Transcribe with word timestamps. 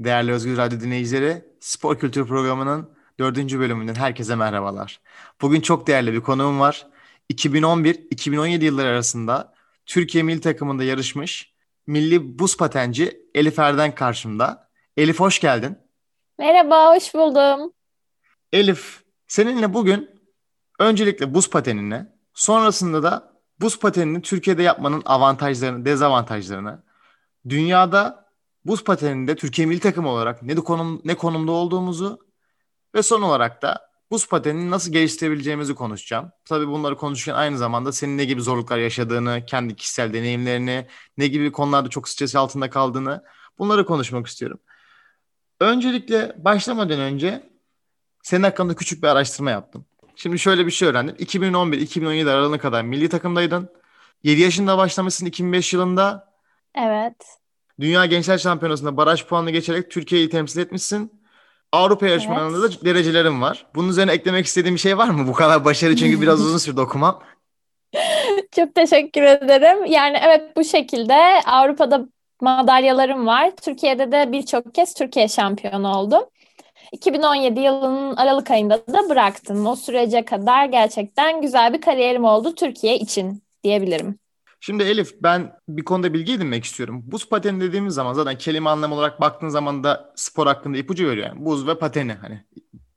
Değerli 0.00 0.32
Özgür 0.32 0.56
Radyo 0.56 0.80
dinleyicileri, 0.80 1.44
Spor 1.60 1.98
Kültür 1.98 2.26
Programı'nın 2.26 2.90
dördüncü 3.18 3.60
bölümünden 3.60 3.94
herkese 3.94 4.34
merhabalar. 4.34 5.00
Bugün 5.40 5.60
çok 5.60 5.86
değerli 5.86 6.12
bir 6.12 6.20
konuğum 6.20 6.60
var. 6.60 6.86
2011-2017 7.32 8.64
yılları 8.64 8.88
arasında 8.88 9.54
Türkiye 9.86 10.24
milli 10.24 10.40
takımında 10.40 10.84
yarışmış 10.84 11.54
milli 11.86 12.38
buz 12.38 12.56
patenci 12.56 13.20
Elif 13.34 13.58
Erden 13.58 13.94
karşımda. 13.94 14.68
Elif 14.96 15.20
hoş 15.20 15.40
geldin. 15.40 15.78
Merhaba, 16.38 16.94
hoş 16.94 17.14
buldum. 17.14 17.72
Elif, 18.52 19.02
seninle 19.26 19.74
bugün 19.74 20.10
öncelikle 20.78 21.34
buz 21.34 21.50
patenini, 21.50 22.06
sonrasında 22.34 23.02
da 23.02 23.32
buz 23.60 23.78
patenini 23.78 24.22
Türkiye'de 24.22 24.62
yapmanın 24.62 25.02
avantajlarını, 25.06 25.84
dezavantajlarını, 25.84 26.82
dünyada 27.48 28.23
buz 28.64 28.84
pateninde 28.84 29.36
Türkiye 29.36 29.66
milli 29.66 29.80
takım 29.80 30.06
olarak 30.06 30.42
ne 30.42 30.54
konum 30.54 31.00
ne 31.04 31.14
konumda 31.14 31.52
olduğumuzu 31.52 32.18
ve 32.94 33.02
son 33.02 33.22
olarak 33.22 33.62
da 33.62 33.94
buz 34.10 34.28
patenini 34.28 34.70
nasıl 34.70 34.92
geliştirebileceğimizi 34.92 35.74
konuşacağım. 35.74 36.32
Tabii 36.44 36.68
bunları 36.68 36.96
konuşurken 36.96 37.38
aynı 37.38 37.58
zamanda 37.58 37.92
senin 37.92 38.18
ne 38.18 38.24
gibi 38.24 38.40
zorluklar 38.42 38.78
yaşadığını, 38.78 39.44
kendi 39.46 39.76
kişisel 39.76 40.12
deneyimlerini, 40.12 40.86
ne 41.18 41.26
gibi 41.26 41.52
konularda 41.52 41.88
çok 41.88 42.08
stres 42.08 42.36
altında 42.36 42.70
kaldığını 42.70 43.24
bunları 43.58 43.86
konuşmak 43.86 44.26
istiyorum. 44.26 44.60
Öncelikle 45.60 46.34
başlamadan 46.38 47.00
önce 47.00 47.50
senin 48.22 48.42
hakkında 48.42 48.74
küçük 48.74 49.02
bir 49.02 49.08
araştırma 49.08 49.50
yaptım. 49.50 49.84
Şimdi 50.16 50.38
şöyle 50.38 50.66
bir 50.66 50.70
şey 50.70 50.88
öğrendim. 50.88 51.16
2011-2017 51.16 52.30
aralığına 52.30 52.58
kadar 52.58 52.82
milli 52.82 53.08
takımdaydın. 53.08 53.68
7 54.22 54.40
yaşında 54.40 54.78
başlamışsın 54.78 55.26
2005 55.26 55.72
yılında. 55.72 56.34
Evet. 56.74 57.43
Dünya 57.80 58.06
Gençler 58.06 58.38
Şampiyonası'nda 58.38 58.96
baraj 58.96 59.26
puanını 59.26 59.50
geçerek 59.50 59.90
Türkiye'yi 59.90 60.28
temsil 60.28 60.60
etmişsin. 60.60 61.24
Avrupa 61.72 62.06
yarışmalarında 62.06 62.66
evet. 62.66 62.80
da 62.82 62.84
derecelerin 62.84 63.42
var. 63.42 63.66
Bunun 63.74 63.88
üzerine 63.88 64.12
eklemek 64.12 64.46
istediğim 64.46 64.74
bir 64.74 64.80
şey 64.80 64.98
var 64.98 65.08
mı? 65.08 65.28
Bu 65.28 65.32
kadar 65.32 65.64
başarı 65.64 65.96
çünkü 65.96 66.20
biraz 66.20 66.40
uzun 66.40 66.58
sürdü 66.58 66.80
okumam. 66.80 67.22
Çok 68.56 68.74
teşekkür 68.74 69.22
ederim. 69.22 69.84
Yani 69.84 70.18
evet 70.22 70.56
bu 70.56 70.64
şekilde 70.64 71.14
Avrupa'da 71.46 72.06
madalyalarım 72.40 73.26
var. 73.26 73.52
Türkiye'de 73.62 74.12
de 74.12 74.32
birçok 74.32 74.74
kez 74.74 74.94
Türkiye 74.94 75.28
şampiyonu 75.28 75.96
oldum. 75.98 76.22
2017 76.92 77.60
yılının 77.60 78.16
Aralık 78.16 78.50
ayında 78.50 78.86
da 78.86 79.08
bıraktım. 79.08 79.66
O 79.66 79.76
sürece 79.76 80.24
kadar 80.24 80.66
gerçekten 80.66 81.40
güzel 81.42 81.72
bir 81.72 81.80
kariyerim 81.80 82.24
oldu 82.24 82.54
Türkiye 82.54 82.98
için 82.98 83.42
diyebilirim. 83.64 84.18
Şimdi 84.66 84.82
Elif 84.82 85.22
ben 85.22 85.52
bir 85.68 85.84
konuda 85.84 86.14
bilgi 86.14 86.32
edinmek 86.32 86.64
istiyorum. 86.64 87.02
Buz 87.06 87.28
pateni 87.28 87.60
dediğimiz 87.60 87.94
zaman 87.94 88.12
zaten 88.12 88.38
kelime 88.38 88.70
anlamı 88.70 88.94
olarak 88.94 89.20
baktığın 89.20 89.48
zaman 89.48 89.84
da 89.84 90.12
spor 90.16 90.46
hakkında 90.46 90.78
ipucu 90.78 91.08
veriyor. 91.08 91.26
Yani 91.26 91.44
buz 91.44 91.66
ve 91.66 91.78
pateni 91.78 92.12
hani 92.12 92.44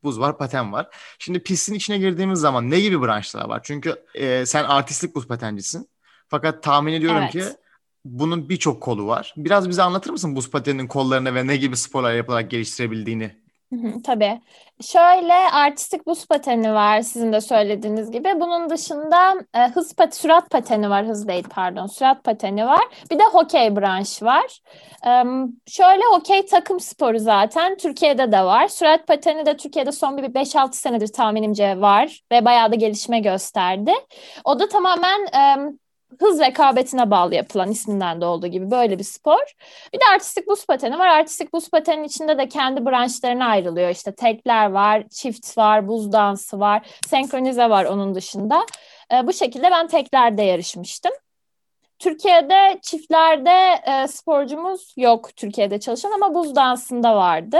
buz 0.03 0.19
var 0.19 0.37
paten 0.37 0.73
var. 0.73 0.87
Şimdi 1.19 1.39
pistin 1.43 1.73
içine 1.73 1.97
girdiğimiz 1.97 2.39
zaman 2.39 2.69
ne 2.69 2.79
gibi 2.79 3.01
branşlar 3.01 3.49
var? 3.49 3.61
Çünkü 3.63 3.95
e, 4.15 4.45
sen 4.45 4.63
artistlik 4.63 5.15
buz 5.15 5.27
patencisin. 5.27 5.89
Fakat 6.27 6.63
tahmin 6.63 6.93
ediyorum 6.93 7.21
evet. 7.21 7.31
ki 7.31 7.43
bunun 8.05 8.49
birçok 8.49 8.83
kolu 8.83 9.07
var. 9.07 9.33
Biraz 9.37 9.69
bize 9.69 9.81
anlatır 9.81 10.11
mısın 10.11 10.35
buz 10.35 10.51
pateninin 10.51 10.87
kollarını 10.87 11.35
ve 11.35 11.47
ne 11.47 11.57
gibi 11.57 11.77
sporlar 11.77 12.13
yapılarak 12.13 12.51
geliştirebildiğini? 12.51 13.46
Tabii. 14.03 14.41
Şöyle 14.81 15.33
artistik 15.33 16.07
buz 16.07 16.27
pateni 16.27 16.73
var 16.73 17.01
sizin 17.01 17.33
de 17.33 17.41
söylediğiniz 17.41 18.11
gibi. 18.11 18.33
Bunun 18.39 18.69
dışında 18.69 19.35
e, 19.53 19.67
hız 19.67 19.95
pat 19.95 20.15
sürat 20.15 20.49
pateni 20.49 20.89
var. 20.89 21.05
Hız 21.05 21.27
değil 21.27 21.45
pardon. 21.49 21.85
Sürat 21.85 22.23
pateni 22.23 22.65
var. 22.65 22.81
Bir 23.11 23.19
de 23.19 23.23
hokey 23.23 23.75
branş 23.75 24.23
var. 24.23 24.59
E, 25.05 25.23
şöyle 25.67 26.03
hokey 26.11 26.45
takım 26.45 26.79
sporu 26.79 27.19
zaten. 27.19 27.77
Türkiye'de 27.77 28.31
de 28.31 28.43
var. 28.43 28.67
Sürat 28.67 29.07
pateni 29.07 29.45
de 29.45 29.57
Türkiye'de 29.57 29.91
son 29.91 30.17
bir 30.17 30.23
5-6 30.23 30.73
senedir 30.73 31.07
tahminimce 31.07 31.81
var. 31.81 32.21
Ve 32.31 32.45
bayağı 32.45 32.71
da 32.71 32.75
gelişme 32.75 33.19
gösterdi. 33.19 33.91
O 34.45 34.59
da 34.59 34.67
tamamen 34.67 35.19
e, 35.25 35.71
hız 36.19 36.39
rekabetine 36.39 37.11
bağlı 37.11 37.35
yapılan 37.35 37.71
isminden 37.71 38.21
de 38.21 38.25
olduğu 38.25 38.47
gibi 38.47 38.71
böyle 38.71 38.99
bir 38.99 39.03
spor. 39.03 39.55
Bir 39.93 39.99
de 39.99 40.03
artistik 40.13 40.47
buz 40.47 40.65
pateni 40.65 40.99
var. 40.99 41.07
Artistik 41.07 41.53
buz 41.53 41.69
patenin 41.69 42.03
içinde 42.03 42.37
de 42.37 42.47
kendi 42.47 42.85
branşlarına 42.85 43.45
ayrılıyor. 43.45 43.89
İşte 43.89 44.15
tekler 44.15 44.71
var, 44.71 45.03
çift 45.09 45.57
var, 45.57 45.87
buz 45.87 46.11
dansı 46.11 46.59
var, 46.59 46.87
senkronize 47.07 47.69
var 47.69 47.85
onun 47.85 48.15
dışında. 48.15 48.65
E, 49.13 49.27
bu 49.27 49.33
şekilde 49.33 49.71
ben 49.71 49.87
teklerde 49.87 50.43
yarışmıştım. 50.43 51.11
Türkiye'de 51.99 52.79
çiftlerde 52.81 53.81
e, 53.87 54.07
sporcumuz 54.07 54.93
yok 54.97 55.35
Türkiye'de 55.35 55.79
çalışan 55.79 56.11
ama 56.11 56.35
buz 56.35 56.55
dansında 56.55 57.15
vardı. 57.15 57.57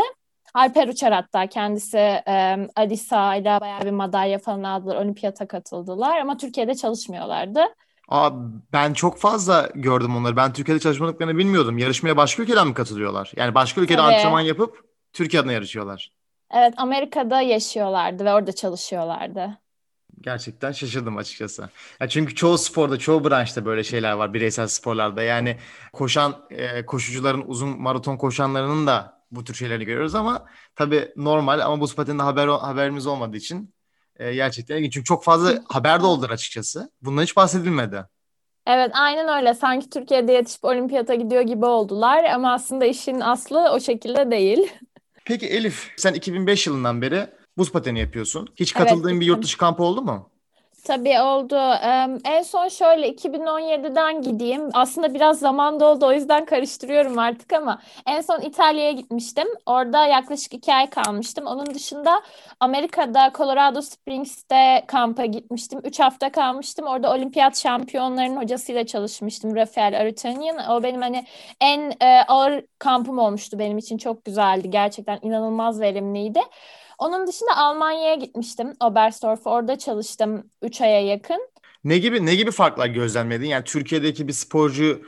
Alper 0.54 0.88
Uçar 0.88 1.14
hatta 1.14 1.48
kendisi 1.48 1.98
e, 1.98 2.58
Alisa 2.76 3.36
ile 3.36 3.62
bayağı 3.62 3.82
bir 3.82 3.92
madalya 3.92 4.40
falan 4.40 4.64
aldılar. 4.64 4.96
Olimpiyata 4.96 5.48
katıldılar 5.48 6.18
ama 6.18 6.38
Türkiye'de 6.38 6.76
çalışmıyorlardı. 6.76 7.66
Aa, 8.08 8.32
ben 8.74 8.94
çok 8.94 9.20
fazla 9.20 9.70
gördüm 9.76 10.16
onları. 10.16 10.36
Ben 10.36 10.54
Türkiye'de 10.54 10.80
çalışmadıklarını 10.80 11.38
bilmiyordum. 11.38 11.78
Yarışmaya 11.78 12.18
başka 12.18 12.44
ülkeden 12.44 12.68
mi 12.68 12.74
katılıyorlar? 12.74 13.32
Yani 13.36 13.56
başka 13.56 13.82
ülkede 13.82 13.98
Tabii. 13.98 14.16
antrenman 14.16 14.42
yapıp 14.42 14.86
Türkiye 15.14 15.42
adına 15.42 15.52
yarışıyorlar. 15.52 16.12
Evet, 16.52 16.74
Amerika'da 16.78 17.42
yaşıyorlardı 17.42 18.26
ve 18.26 18.34
orada 18.34 18.52
çalışıyorlardı. 18.52 19.58
Gerçekten 20.22 20.72
şaşırdım 20.72 21.18
açıkçası. 21.18 21.70
Ya 22.00 22.10
çünkü 22.10 22.36
çoğu 22.36 22.58
sporda, 22.58 23.00
çoğu 23.00 23.30
branşta 23.30 23.66
böyle 23.66 23.84
şeyler 23.84 24.12
var 24.12 24.34
bireysel 24.34 24.68
sporlarda. 24.68 25.24
Yani 25.24 25.58
koşan 25.94 26.36
e, 26.50 26.86
koşucuların 26.86 27.44
uzun 27.48 27.82
maraton 27.82 28.18
koşanlarının 28.18 28.88
da 28.88 29.24
bu 29.32 29.44
tür 29.44 29.54
şeyleri 29.54 29.86
görüyoruz 29.86 30.16
ama 30.16 30.46
tabii 30.76 31.12
normal 31.16 31.60
ama 31.60 31.82
bu 31.82 31.96
patende 31.96 32.24
haber 32.24 32.48
haberimiz 32.48 33.08
olmadığı 33.08 33.38
için 33.38 33.74
e, 34.20 34.34
gerçekten 34.34 34.78
ilginç. 34.78 34.94
Çünkü 34.94 35.06
çok 35.06 35.24
fazla 35.24 35.64
haber 35.68 36.02
de 36.02 36.06
oldular 36.06 36.30
açıkçası. 36.30 36.92
Bundan 37.02 37.22
hiç 37.22 37.36
bahsedilmedi. 37.36 38.06
Evet 38.68 38.92
aynen 38.94 39.38
öyle. 39.38 39.54
Sanki 39.54 39.90
Türkiye'de 39.90 40.32
yetişip 40.34 40.66
olimpiyata 40.66 41.16
gidiyor 41.16 41.42
gibi 41.42 41.66
oldular 41.66 42.24
ama 42.24 42.54
aslında 42.54 42.86
işin 42.86 43.20
aslı 43.20 43.72
o 43.72 43.80
şekilde 43.80 44.32
değil. 44.32 44.74
Peki 45.26 45.48
Elif 45.48 45.92
sen 45.98 46.14
2005 46.14 46.68
yılından 46.68 47.02
beri 47.02 47.28
buz 47.58 47.72
pateni 47.72 48.00
yapıyorsun. 48.00 48.48
Hiç 48.56 48.74
katıldığın 48.74 49.10
evet, 49.10 49.22
bir 49.22 49.26
yurt 49.26 49.44
dışı 49.44 49.58
kampı 49.58 49.84
oldu 49.84 50.02
mu? 50.02 50.30
Tabii 50.88 51.20
oldu. 51.22 51.56
En 52.26 52.42
son 52.44 52.68
şöyle 52.68 53.10
2017'den 53.10 54.22
gideyim. 54.22 54.70
Aslında 54.74 55.14
biraz 55.14 55.40
zaman 55.40 55.80
doldu 55.80 56.06
o 56.06 56.12
yüzden 56.14 56.46
karıştırıyorum 56.46 57.20
artık 57.20 57.54
ama 57.54 57.80
en 58.06 58.22
son 58.22 58.42
İtalya'ya 58.42 58.92
gitmiştim. 58.92 59.48
Orada 59.66 60.06
yaklaşık 60.06 60.54
iki 60.54 60.74
ay 60.74 60.90
kalmıştım. 60.90 61.46
Onun 61.46 61.66
dışında 61.74 62.22
Amerika'da 62.60 63.32
Colorado 63.38 63.82
Springs'te 63.82 64.84
kampa 64.88 65.26
gitmiştim. 65.26 65.80
Üç 65.84 66.00
hafta 66.00 66.32
kalmıştım. 66.32 66.86
Orada 66.88 67.14
olimpiyat 67.14 67.58
şampiyonlarının 67.58 68.42
hocasıyla 68.42 68.86
çalışmıştım. 68.86 69.56
Rafael 69.56 70.02
Arutanian. 70.02 70.72
O 70.72 70.84
benim 70.84 71.02
hani 71.02 71.26
en 71.62 71.92
e, 72.02 72.22
ağır 72.28 72.66
kampım 72.80 73.20
olmuştu 73.20 73.60
benim 73.60 73.78
için. 73.78 73.98
Çok 73.98 74.26
güzeldi. 74.26 74.70
Gerçekten 74.70 75.20
inanılmaz 75.22 75.82
verimliydi. 75.82 76.40
Onun 76.98 77.28
dışında 77.28 77.58
Almanya'ya 77.58 78.16
gitmiştim. 78.16 78.74
Oberstdorf 78.84 79.48
orada 79.48 79.78
çalıştım 79.78 80.50
3 80.62 80.82
aya 80.82 81.02
yakın. 81.02 81.50
Ne 81.84 81.98
gibi 81.98 82.26
ne 82.26 82.36
gibi 82.36 82.52
farklar 82.52 82.88
gözlemledin? 82.88 83.46
Yani 83.48 83.64
Türkiye'deki 83.64 84.28
bir 84.28 84.34
sporcu 84.34 85.02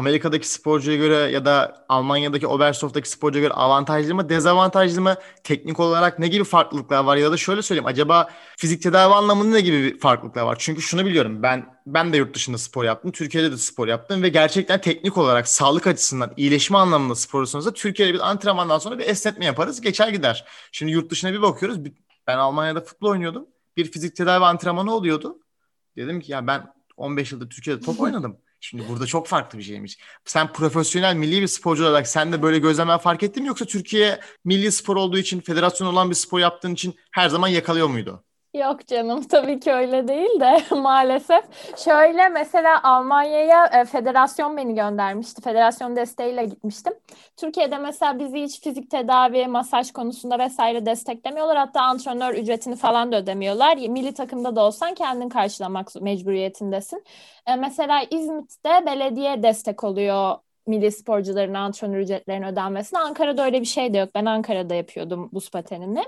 Amerika'daki 0.00 0.48
sporcuya 0.48 0.96
göre 0.96 1.14
ya 1.14 1.44
da 1.44 1.84
Almanya'daki 1.88 2.46
Oberstdorf'taki 2.46 3.10
sporcuya 3.10 3.44
göre 3.44 3.54
avantajlı 3.54 4.14
mı, 4.14 4.28
dezavantajlı 4.28 5.00
mı? 5.00 5.14
Teknik 5.44 5.80
olarak 5.80 6.18
ne 6.18 6.28
gibi 6.28 6.44
farklılıklar 6.44 7.04
var? 7.04 7.16
Ya 7.16 7.32
da 7.32 7.36
şöyle 7.36 7.62
söyleyeyim, 7.62 7.86
acaba 7.86 8.30
fizik 8.56 8.82
tedavi 8.82 9.14
anlamında 9.14 9.54
ne 9.54 9.60
gibi 9.60 9.98
farklılıklar 9.98 10.42
var? 10.42 10.56
Çünkü 10.58 10.82
şunu 10.82 11.06
biliyorum, 11.06 11.42
ben 11.42 11.66
ben 11.86 12.12
de 12.12 12.16
yurt 12.16 12.34
dışında 12.34 12.58
spor 12.58 12.84
yaptım, 12.84 13.12
Türkiye'de 13.12 13.52
de 13.52 13.56
spor 13.56 13.88
yaptım 13.88 14.22
ve 14.22 14.28
gerçekten 14.28 14.80
teknik 14.80 15.18
olarak 15.18 15.48
sağlık 15.48 15.86
açısından, 15.86 16.32
iyileşme 16.36 16.78
anlamında 16.78 17.14
spor 17.14 17.38
olursa 17.38 17.72
Türkiye'de 17.72 18.14
bir 18.14 18.30
antrenmandan 18.30 18.78
sonra 18.78 18.98
bir 18.98 19.08
esnetme 19.08 19.44
yaparız, 19.44 19.80
geçer 19.80 20.08
gider. 20.08 20.44
Şimdi 20.72 20.92
yurt 20.92 21.10
dışına 21.10 21.32
bir 21.32 21.42
bakıyoruz, 21.42 21.78
ben 22.26 22.38
Almanya'da 22.38 22.80
futbol 22.80 23.08
oynuyordum. 23.08 23.46
Bir 23.76 23.90
fizik 23.90 24.16
tedavi 24.16 24.44
antrenmanı 24.44 24.94
oluyordu. 24.94 25.38
Dedim 25.96 26.20
ki 26.20 26.32
ya 26.32 26.46
ben 26.46 26.72
15 26.96 27.32
yıldır 27.32 27.50
Türkiye'de 27.50 27.80
top 27.80 28.00
oynadım. 28.00 28.36
Şimdi 28.60 28.88
burada 28.88 29.06
çok 29.06 29.26
farklı 29.26 29.58
bir 29.58 29.62
şeymiş. 29.62 29.98
Sen 30.24 30.52
profesyonel 30.52 31.16
milli 31.16 31.42
bir 31.42 31.46
sporcu 31.46 31.84
olarak 31.84 32.08
sen 32.08 32.32
de 32.32 32.42
böyle 32.42 32.58
gözlemler 32.58 32.98
fark 32.98 33.22
ettin 33.22 33.42
mi 33.42 33.48
yoksa 33.48 33.64
Türkiye 33.64 34.20
milli 34.44 34.72
spor 34.72 34.96
olduğu 34.96 35.18
için 35.18 35.40
federasyon 35.40 35.88
olan 35.88 36.10
bir 36.10 36.14
spor 36.14 36.38
yaptığın 36.40 36.74
için 36.74 36.94
her 37.12 37.28
zaman 37.28 37.48
yakalıyor 37.48 37.88
muydu? 37.88 38.24
Yok 38.54 38.86
canım 38.86 39.22
tabii 39.28 39.60
ki 39.60 39.72
öyle 39.72 40.08
değil 40.08 40.40
de 40.40 40.60
maalesef. 40.74 41.44
Şöyle 41.76 42.28
mesela 42.28 42.82
Almanya'ya 42.82 43.66
e, 43.66 43.84
federasyon 43.84 44.56
beni 44.56 44.74
göndermişti. 44.74 45.42
Federasyon 45.42 45.96
desteğiyle 45.96 46.44
gitmiştim. 46.44 46.92
Türkiye'de 47.36 47.78
mesela 47.78 48.18
bizi 48.18 48.42
hiç 48.42 48.60
fizik 48.62 48.90
tedavi, 48.90 49.46
masaj 49.46 49.92
konusunda 49.92 50.38
vesaire 50.38 50.86
desteklemiyorlar. 50.86 51.56
Hatta 51.56 51.80
antrenör 51.82 52.34
ücretini 52.34 52.76
falan 52.76 53.12
da 53.12 53.16
ödemiyorlar. 53.16 53.76
Milli 53.76 54.14
takımda 54.14 54.56
da 54.56 54.60
olsan 54.60 54.94
kendin 54.94 55.28
karşılamak 55.28 55.88
mecburiyetindesin. 56.00 57.04
E, 57.46 57.56
mesela 57.56 58.02
İzmit'te 58.10 58.86
belediye 58.86 59.42
destek 59.42 59.84
oluyor 59.84 60.36
milli 60.66 60.92
sporcuların 60.92 61.54
antrenör 61.54 61.98
ücretlerinin 61.98 62.46
ödenmesine. 62.46 62.98
Ankara'da 62.98 63.44
öyle 63.44 63.60
bir 63.60 63.66
şey 63.66 63.94
de 63.94 63.98
yok. 63.98 64.10
Ben 64.14 64.24
Ankara'da 64.24 64.74
yapıyordum 64.74 65.28
buz 65.32 65.50
patenini. 65.50 66.04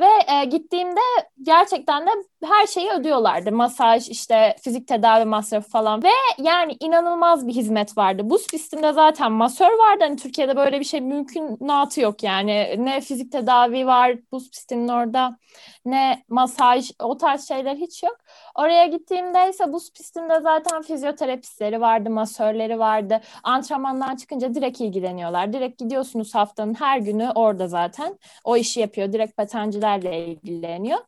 Ve 0.00 0.34
e, 0.34 0.44
gittiğimde 0.44 1.00
gerçekten 1.42 2.06
de 2.06 2.10
her 2.44 2.66
şeyi 2.66 2.90
ödüyorlardı. 2.90 3.52
Masaj, 3.52 4.08
işte 4.08 4.56
fizik 4.64 4.88
tedavi 4.88 5.24
masrafı 5.24 5.70
falan. 5.70 6.02
Ve 6.02 6.08
yani 6.38 6.76
inanılmaz 6.80 7.46
bir 7.46 7.52
hizmet 7.52 7.98
vardı. 7.98 8.30
Buz 8.30 8.46
pistinde 8.46 8.92
zaten 8.92 9.32
masör 9.32 9.78
vardı. 9.78 10.04
Hani 10.04 10.16
Türkiye'de 10.16 10.56
böyle 10.56 10.80
bir 10.80 10.84
şey 10.84 11.00
mümkünatı 11.00 12.00
yok 12.00 12.22
yani. 12.22 12.74
Ne 12.78 13.00
fizik 13.00 13.32
tedavi 13.32 13.86
var 13.86 14.16
buz 14.32 14.50
pistinin 14.50 14.88
orada 14.88 15.38
ne 15.84 16.24
masaj 16.28 16.90
o 17.02 17.16
tarz 17.16 17.48
şeyler 17.48 17.76
hiç 17.76 18.02
yok. 18.02 18.16
Oraya 18.54 18.86
gittiğimde 18.86 19.48
ise 19.50 19.72
buz 19.72 19.92
pistinde 19.92 20.40
zaten 20.40 20.82
fizyoterapistleri 20.82 21.80
vardı, 21.80 22.10
masörleri 22.10 22.78
vardı. 22.78 23.20
Antrenmandan 23.42 24.16
çıkınca 24.16 24.54
direkt 24.54 24.80
ilgileniyorlar. 24.80 25.52
Direkt 25.52 25.78
gidiyorsunuz 25.78 26.34
haftanın 26.34 26.74
her 26.74 26.98
günü 26.98 27.30
orada 27.34 27.68
zaten. 27.68 28.18
O 28.44 28.56
işi 28.56 28.80
yapıyor. 28.80 29.12
Direkt 29.12 29.36
patencilerle 29.36 30.26
ilgileniyor. 30.26 30.98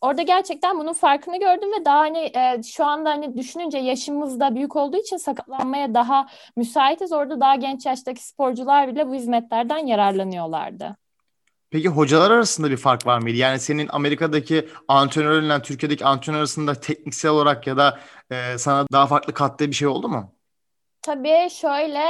Orada 0.00 0.22
gerçekten 0.22 0.78
bunun 0.78 0.92
farkını 0.92 1.38
gördüm 1.38 1.70
ve 1.80 1.84
daha 1.84 1.98
hani 1.98 2.18
e, 2.18 2.62
şu 2.62 2.84
anda 2.84 3.10
hani 3.10 3.36
düşününce 3.36 3.78
yaşımız 3.78 4.40
da 4.40 4.54
büyük 4.54 4.76
olduğu 4.76 4.96
için 4.96 5.16
sakatlanmaya 5.16 5.94
daha 5.94 6.26
müsaitiz. 6.56 7.12
Orada 7.12 7.40
daha 7.40 7.54
genç 7.56 7.86
yaştaki 7.86 8.26
sporcular 8.26 8.88
bile 8.88 9.08
bu 9.08 9.14
hizmetlerden 9.14 9.86
yararlanıyorlardı. 9.86 10.96
Peki 11.72 11.88
hocalar 11.88 12.30
arasında 12.30 12.70
bir 12.70 12.76
fark 12.76 13.06
var 13.06 13.18
mıydı? 13.18 13.36
Yani 13.36 13.58
senin 13.58 13.88
Amerika'daki 13.88 14.68
antrenörle 14.88 15.62
Türkiye'deki 15.62 16.04
antrenör 16.04 16.38
arasında 16.38 16.74
tekniksel 16.74 17.30
olarak 17.30 17.66
ya 17.66 17.76
da 17.76 18.00
e, 18.30 18.58
sana 18.58 18.86
daha 18.92 19.06
farklı 19.06 19.34
kattığı 19.34 19.68
bir 19.68 19.72
şey 19.72 19.88
oldu 19.88 20.08
mu? 20.08 20.34
Tabii 21.02 21.48
şöyle 21.50 22.00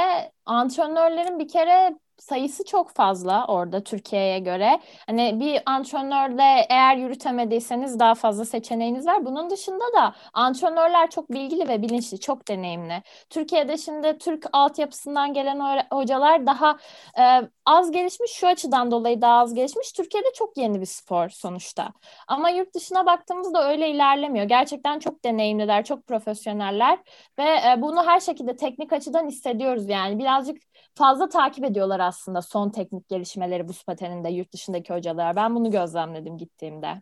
antrenörlerin 0.45 1.39
bir 1.39 1.47
kere 1.47 1.95
sayısı 2.17 2.65
çok 2.65 2.91
fazla 2.91 3.45
orada 3.47 3.83
Türkiye'ye 3.83 4.39
göre. 4.39 4.79
Hani 5.07 5.39
bir 5.39 5.61
antrenörle 5.65 6.65
eğer 6.69 6.97
yürütemediyseniz 6.97 7.99
daha 7.99 8.15
fazla 8.15 8.45
seçeneğiniz 8.45 9.07
var. 9.07 9.25
Bunun 9.25 9.49
dışında 9.49 9.83
da 9.97 10.15
antrenörler 10.33 11.09
çok 11.09 11.31
bilgili 11.31 11.67
ve 11.67 11.81
bilinçli, 11.81 12.19
çok 12.19 12.47
deneyimli. 12.47 13.03
Türkiye'de 13.29 13.77
şimdi 13.77 14.17
Türk 14.17 14.45
altyapısından 14.53 15.33
gelen 15.33 15.85
hocalar 15.91 16.45
daha 16.45 16.77
e, 17.19 17.41
az 17.65 17.91
gelişmiş, 17.91 18.31
şu 18.31 18.47
açıdan 18.47 18.91
dolayı 18.91 19.21
daha 19.21 19.39
az 19.39 19.53
gelişmiş. 19.53 19.91
Türkiye'de 19.91 20.27
çok 20.35 20.57
yeni 20.57 20.81
bir 20.81 20.85
spor 20.85 21.29
sonuçta. 21.29 21.93
Ama 22.27 22.49
yurt 22.49 22.75
dışına 22.75 23.05
baktığımızda 23.05 23.69
öyle 23.69 23.89
ilerlemiyor. 23.89 24.45
Gerçekten 24.45 24.99
çok 24.99 25.23
deneyimliler, 25.25 25.85
çok 25.85 26.07
profesyoneller 26.07 26.99
ve 27.39 27.43
e, 27.43 27.81
bunu 27.81 28.05
her 28.05 28.19
şekilde 28.19 28.55
teknik 28.55 28.93
açıdan 28.93 29.27
hissediyoruz 29.27 29.89
yani. 29.89 30.19
Birazcık 30.19 30.57
fazla 30.95 31.29
takip 31.29 31.65
ediyorlar 31.65 31.99
aslında 32.03 32.41
son 32.41 32.69
teknik 32.69 33.09
gelişmeleri 33.09 33.67
buz 33.67 33.83
pateninde 33.83 34.29
yurt 34.29 34.53
dışındaki 34.53 34.93
hocalar. 34.93 35.35
Ben 35.35 35.55
bunu 35.55 35.71
gözlemledim 35.71 36.37
gittiğimde. 36.37 37.01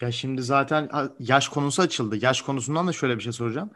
Ya 0.00 0.12
şimdi 0.12 0.42
zaten 0.42 0.88
yaş 1.18 1.48
konusu 1.48 1.82
açıldı. 1.82 2.18
Yaş 2.24 2.42
konusundan 2.42 2.86
da 2.86 2.92
şöyle 2.92 3.16
bir 3.16 3.22
şey 3.22 3.32
soracağım. 3.32 3.70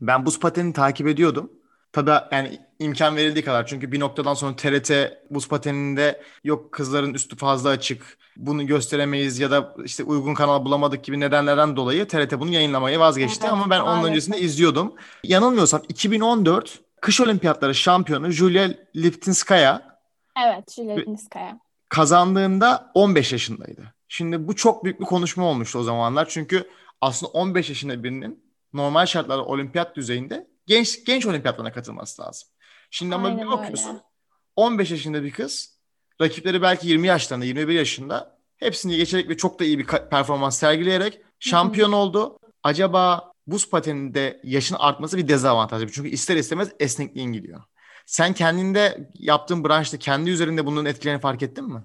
Ben 0.00 0.26
buz 0.26 0.40
patenini 0.40 0.72
takip 0.72 1.08
ediyordum. 1.08 1.52
Tabii 1.92 2.10
yani 2.32 2.58
imkan 2.78 3.16
verildiği 3.16 3.44
kadar. 3.44 3.66
Çünkü 3.66 3.92
bir 3.92 4.00
noktadan 4.00 4.34
sonra 4.34 4.56
TRT 4.56 4.92
buz 5.30 5.48
pateninde 5.48 6.22
yok 6.44 6.72
kızların 6.72 7.14
üstü 7.14 7.36
fazla 7.36 7.70
açık. 7.70 8.18
Bunu 8.36 8.66
gösteremeyiz 8.66 9.38
ya 9.38 9.50
da 9.50 9.74
işte 9.84 10.04
uygun 10.04 10.34
kanal 10.34 10.64
bulamadık 10.64 11.04
gibi 11.04 11.20
nedenlerden 11.20 11.76
dolayı 11.76 12.08
TRT 12.08 12.40
bunu 12.40 12.50
yayınlamayı 12.50 12.98
vazgeçti. 12.98 13.40
Evet, 13.42 13.52
Ama 13.52 13.70
ben 13.70 13.80
onun 13.80 14.04
öncesinde 14.04 14.40
izliyordum. 14.40 14.94
Yanılmıyorsam 15.24 15.82
2014 15.88 16.80
Kış 17.00 17.20
Olimpiyatları 17.20 17.74
şampiyonu 17.74 18.30
Julia 18.30 18.68
Liptinskaya. 18.96 19.97
Evet, 20.44 20.72
Julia 20.72 20.96
Liptinskaya. 20.96 21.60
Kazandığında 21.88 22.90
15 22.94 23.32
yaşındaydı. 23.32 23.94
Şimdi 24.08 24.48
bu 24.48 24.56
çok 24.56 24.84
büyük 24.84 25.00
bir 25.00 25.04
konuşma 25.04 25.44
olmuştu 25.44 25.78
o 25.78 25.82
zamanlar. 25.82 26.28
Çünkü 26.28 26.70
aslında 27.00 27.32
15 27.32 27.68
yaşında 27.68 28.04
birinin 28.04 28.44
normal 28.72 29.06
şartlarda 29.06 29.44
olimpiyat 29.44 29.96
düzeyinde 29.96 30.46
genç 30.66 31.04
genç 31.04 31.26
olimpiyatlarına 31.26 31.72
katılması 31.72 32.22
lazım. 32.22 32.48
Şimdi 32.90 33.14
ama 33.14 33.28
Aynen 33.28 33.46
bir 33.46 33.50
bakıyorsun 33.50 33.88
öyle. 33.88 34.00
15 34.56 34.90
yaşında 34.90 35.22
bir 35.22 35.30
kız 35.30 35.78
rakipleri 36.20 36.62
belki 36.62 36.88
20 36.88 37.06
yaşlarında 37.06 37.44
21 37.44 37.74
yaşında 37.74 38.38
hepsini 38.56 38.96
geçerek 38.96 39.28
ve 39.28 39.36
çok 39.36 39.60
da 39.60 39.64
iyi 39.64 39.78
bir 39.78 39.86
performans 39.86 40.58
sergileyerek 40.58 41.20
şampiyon 41.38 41.92
oldu. 41.92 42.38
Acaba 42.62 43.32
buz 43.46 43.70
pateninde 43.70 44.40
yaşın 44.44 44.76
artması 44.78 45.16
bir 45.16 45.28
dezavantaj. 45.28 45.92
Çünkü 45.92 46.08
ister 46.08 46.36
istemez 46.36 46.68
esnekliğin 46.80 47.32
gidiyor. 47.32 47.62
Sen 48.08 48.34
kendinde 48.34 49.10
yaptığın 49.14 49.64
branşta 49.64 49.98
kendi 49.98 50.30
üzerinde 50.30 50.66
bunun 50.66 50.84
etkilerini 50.84 51.20
fark 51.20 51.42
ettin 51.42 51.64
mi? 51.64 51.82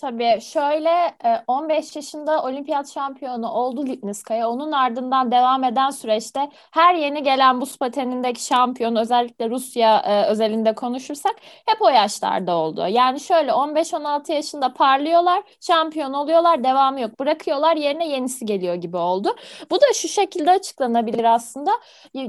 Tabii 0.00 0.40
şöyle 0.40 1.14
15 1.46 1.96
e, 1.96 1.98
yaşında 1.98 2.42
olimpiyat 2.42 2.94
şampiyonu 2.94 3.50
oldu 3.50 3.86
Lipniskaya. 3.86 4.50
Onun 4.50 4.72
ardından 4.72 5.30
devam 5.30 5.64
eden 5.64 5.90
süreçte 5.90 6.50
her 6.70 6.94
yeni 6.94 7.22
gelen 7.22 7.60
buz 7.60 7.78
patenindeki 7.78 8.44
şampiyon 8.44 8.96
özellikle 8.96 9.50
Rusya 9.50 9.98
e, 9.98 10.26
özelinde 10.26 10.74
konuşursak 10.74 11.36
hep 11.66 11.82
o 11.82 11.88
yaşlarda 11.88 12.56
oldu. 12.56 12.86
Yani 12.88 13.20
şöyle 13.20 13.50
15-16 13.50 14.32
yaşında 14.32 14.74
parlıyorlar, 14.74 15.42
şampiyon 15.60 16.12
oluyorlar, 16.12 16.64
devamı 16.64 17.00
yok. 17.00 17.20
Bırakıyorlar 17.20 17.76
yerine 17.76 18.08
yenisi 18.08 18.46
geliyor 18.46 18.74
gibi 18.74 18.96
oldu. 18.96 19.36
Bu 19.70 19.76
da 19.76 19.86
şu 19.94 20.08
şekilde 20.08 20.50
açıklanabilir 20.50 21.24
aslında. 21.24 21.70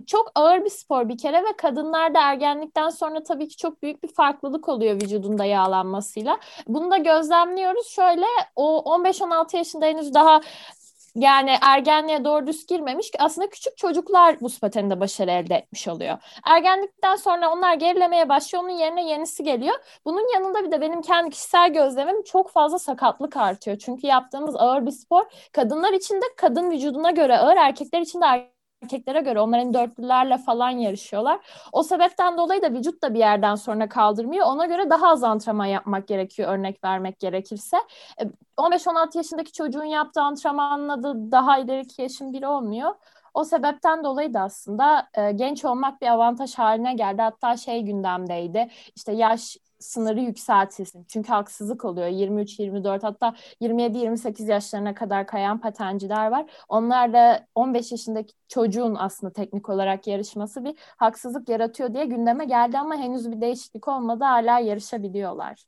Çok 0.08 0.32
ağır 0.36 0.66
bir 0.66 0.70
spor 0.70 1.10
bir 1.10 1.18
kere 1.18 1.38
ve 1.38 1.58
kadınlarda 1.58 2.22
ergenlikten 2.22 2.90
sonra 2.90 3.24
tabii 3.24 3.48
ki 3.48 3.58
çok 3.58 3.84
büyük 3.84 4.04
bir 4.04 4.14
farklılık 4.14 4.70
oluyor 4.70 4.96
vücudunda 4.96 5.46
yağlanmasıyla. 5.46 6.38
Bunu 6.68 6.92
da 6.92 6.98
gözlemliyoruz 6.98 7.57
anlıyoruz. 7.58 7.88
Şöyle 7.88 8.26
o 8.56 8.84
15-16 8.86 9.58
yaşında 9.58 9.86
henüz 9.86 10.14
daha 10.14 10.42
yani 11.16 11.58
ergenliğe 11.62 12.26
doğru 12.26 12.48
düz 12.48 12.66
girmemiş 12.66 13.12
ki 13.12 13.18
aslında 13.22 13.50
küçük 13.50 13.78
çocuklar 13.78 14.42
buz 14.42 14.60
pateninde 14.60 15.00
başarı 15.00 15.32
elde 15.32 15.56
etmiş 15.56 15.88
oluyor. 15.88 16.18
Ergenlikten 16.46 17.16
sonra 17.16 17.52
onlar 17.52 17.74
gerilemeye 17.74 18.30
başlıyor. 18.30 18.64
Onun 18.64 18.74
yerine 18.74 19.10
yenisi 19.10 19.44
geliyor. 19.44 19.76
Bunun 20.06 20.34
yanında 20.34 20.64
bir 20.66 20.72
de 20.72 20.82
benim 20.82 21.02
kendi 21.02 21.30
kişisel 21.30 21.74
gözlemim 21.74 22.24
çok 22.24 22.52
fazla 22.52 22.80
sakatlık 22.80 23.38
artıyor. 23.38 23.78
Çünkü 23.78 24.08
yaptığımız 24.08 24.56
ağır 24.56 24.86
bir 24.86 24.92
spor. 24.92 25.24
Kadınlar 25.54 25.94
için 25.94 26.16
de 26.16 26.26
kadın 26.38 26.72
vücuduna 26.72 27.12
göre 27.12 27.38
ağır, 27.38 27.58
erkekler 27.58 28.02
için 28.02 28.22
de 28.22 28.57
erkeklere 28.84 29.22
göre 29.22 29.40
onların 29.40 29.74
dörtlülerle 29.74 30.38
falan 30.38 30.70
yarışıyorlar. 30.70 31.40
O 31.72 31.84
sebepten 31.84 32.38
dolayı 32.38 32.62
da 32.62 32.74
vücut 32.74 33.04
da 33.04 33.14
bir 33.14 33.20
yerden 33.20 33.56
sonra 33.56 33.90
kaldırmıyor. 33.90 34.46
Ona 34.48 34.66
göre 34.66 34.90
daha 34.90 35.08
az 35.08 35.24
antrenman 35.24 35.66
yapmak 35.66 36.08
gerekiyor 36.08 36.50
örnek 36.54 36.84
vermek 36.84 37.20
gerekirse. 37.20 37.78
15-16 38.58 39.16
e, 39.16 39.20
yaşındaki 39.20 39.52
çocuğun 39.52 39.84
yaptığı 39.84 40.22
antrenmanla 40.22 41.04
da 41.04 41.32
daha 41.32 41.60
ileriki 41.60 42.02
yaşın 42.02 42.34
biri 42.34 42.48
olmuyor. 42.48 42.96
O 43.34 43.44
sebepten 43.44 44.04
dolayı 44.04 44.34
da 44.34 44.42
aslında 44.42 45.08
e, 45.14 45.32
genç 45.32 45.66
olmak 45.66 46.02
bir 46.02 46.08
avantaj 46.08 46.56
haline 46.56 46.94
geldi. 46.94 47.22
Hatta 47.22 47.58
şey 47.58 47.82
gündemdeydi. 47.82 48.68
İşte 48.96 49.12
yaş 49.12 49.58
sınırı 49.80 50.20
yükseltilsin. 50.20 51.06
Çünkü 51.08 51.30
haksızlık 51.30 51.86
oluyor. 51.86 52.08
23, 52.08 52.60
24 52.60 53.04
hatta 53.04 53.36
27, 53.62 53.98
28 53.98 54.48
yaşlarına 54.48 54.94
kadar 54.94 55.28
kayan 55.28 55.62
patenciler 55.62 56.28
var. 56.28 56.46
Onlar 56.70 57.14
da 57.14 57.48
15 57.56 57.92
yaşındaki 57.92 58.34
çocuğun 58.48 58.96
aslında 58.96 59.34
teknik 59.34 59.70
olarak 59.70 60.08
yarışması 60.08 60.66
bir 60.66 60.76
haksızlık 60.78 61.50
yaratıyor 61.50 61.94
diye 61.94 62.06
gündeme 62.06 62.46
geldi 62.46 62.78
ama 62.78 62.96
henüz 62.96 63.32
bir 63.32 63.42
değişiklik 63.42 63.88
olmadı. 63.88 64.24
Hala 64.24 64.60
yarışabiliyorlar. 64.60 65.64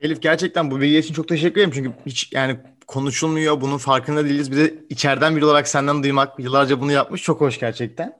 Elif 0.00 0.22
gerçekten 0.22 0.70
bu 0.70 0.80
bilgi 0.80 0.98
için 0.98 1.14
çok 1.14 1.28
teşekkür 1.28 1.60
ederim. 1.60 1.70
Çünkü 1.74 1.92
hiç 2.06 2.32
yani 2.32 2.56
konuşulmuyor. 2.86 3.60
Bunun 3.60 3.78
farkında 3.78 4.24
değiliz. 4.24 4.52
Bir 4.52 4.56
de 4.56 4.74
içeriden 4.88 5.36
biri 5.36 5.44
olarak 5.44 5.68
senden 5.68 6.02
duymak, 6.02 6.38
yıllarca 6.38 6.80
bunu 6.80 6.92
yapmış 6.92 7.22
çok 7.22 7.40
hoş 7.40 7.60
gerçekten. 7.60 8.18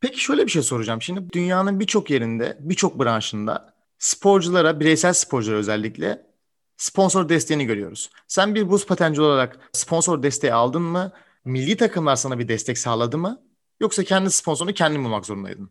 Peki 0.00 0.20
şöyle 0.20 0.46
bir 0.46 0.50
şey 0.50 0.62
soracağım. 0.62 1.02
Şimdi 1.02 1.32
dünyanın 1.32 1.80
birçok 1.80 2.10
yerinde, 2.10 2.56
birçok 2.60 3.00
branşında 3.00 3.69
sporculara, 4.00 4.80
bireysel 4.80 5.12
sporculara 5.12 5.58
özellikle 5.58 6.26
sponsor 6.76 7.28
desteğini 7.28 7.64
görüyoruz. 7.64 8.10
Sen 8.28 8.54
bir 8.54 8.70
buz 8.70 8.86
patenci 8.86 9.22
olarak 9.22 9.70
sponsor 9.72 10.22
desteği 10.22 10.54
aldın 10.54 10.82
mı? 10.82 11.12
Milli 11.44 11.76
takımlar 11.76 12.16
sana 12.16 12.38
bir 12.38 12.48
destek 12.48 12.78
sağladı 12.78 13.18
mı? 13.18 13.42
Yoksa 13.80 14.04
kendi 14.04 14.30
sponsorunu 14.30 14.74
kendin 14.74 15.04
bulmak 15.04 15.26
zorundaydın? 15.26 15.70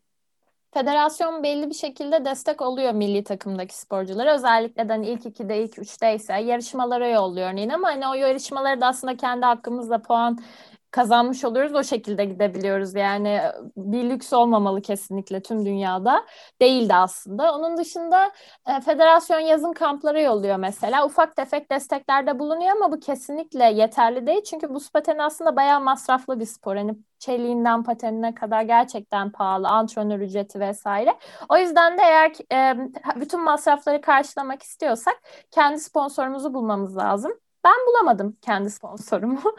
Federasyon 0.73 1.43
belli 1.43 1.69
bir 1.69 1.75
şekilde 1.75 2.25
destek 2.25 2.61
oluyor 2.61 2.93
milli 2.93 3.23
takımdaki 3.23 3.77
sporculara. 3.77 4.35
Özellikle 4.35 4.89
de 4.89 4.93
hani 4.93 5.07
ilk 5.09 5.25
ikide, 5.25 5.63
ilk 5.63 5.79
üçte 5.79 6.15
ise 6.15 6.33
yarışmalara 6.33 7.07
yolluyor 7.07 7.51
örneğin 7.51 7.69
ama 7.69 7.87
hani 7.87 8.07
o 8.07 8.13
yarışmaları 8.13 8.81
da 8.81 8.87
aslında 8.87 9.17
kendi 9.17 9.45
hakkımızla 9.45 10.01
puan 10.01 10.39
kazanmış 10.91 11.45
oluyoruz. 11.45 11.75
O 11.75 11.83
şekilde 11.83 12.25
gidebiliyoruz. 12.25 12.95
Yani 12.95 13.41
bir 13.77 14.09
lüks 14.09 14.33
olmamalı 14.33 14.81
kesinlikle 14.81 15.41
tüm 15.41 15.65
dünyada. 15.65 16.25
Değildi 16.61 16.93
aslında. 16.95 17.55
Onun 17.55 17.77
dışında 17.77 18.31
e, 18.67 18.81
federasyon 18.81 19.39
yazın 19.39 19.73
kamplara 19.73 20.21
yolluyor 20.21 20.57
mesela. 20.57 21.05
Ufak 21.05 21.35
tefek 21.35 21.71
desteklerde 21.71 22.39
bulunuyor 22.39 22.71
ama 22.71 22.91
bu 22.91 22.99
kesinlikle 22.99 23.63
yeterli 23.65 24.27
değil. 24.27 24.43
Çünkü 24.43 24.73
buz 24.73 24.91
pateni 24.91 25.23
aslında 25.23 25.55
bayağı 25.55 25.81
masraflı 25.81 26.39
bir 26.39 26.45
spor. 26.45 26.75
Hani 26.75 26.95
çeliğinden 27.19 27.83
patenine 27.83 28.33
kadar 28.35 28.61
gerçekten 28.61 29.31
pahalı. 29.31 29.67
Antrenör 29.67 30.19
ücreti 30.19 30.59
vesaire. 30.59 31.17
O 31.49 31.57
yüzden 31.57 31.97
de 31.97 32.01
eğer 32.01 32.31
e, 32.53 32.77
bütün 33.15 33.43
masrafları 33.43 34.01
karşılamak 34.01 34.63
istiyorsak 34.63 35.21
kendi 35.51 35.79
sponsorumuzu 35.79 36.53
bulmamız 36.53 36.97
lazım. 36.97 37.31
Ben 37.63 37.75
bulamadım 37.87 38.37
kendi 38.41 38.69
sponsorumu. 38.69 39.39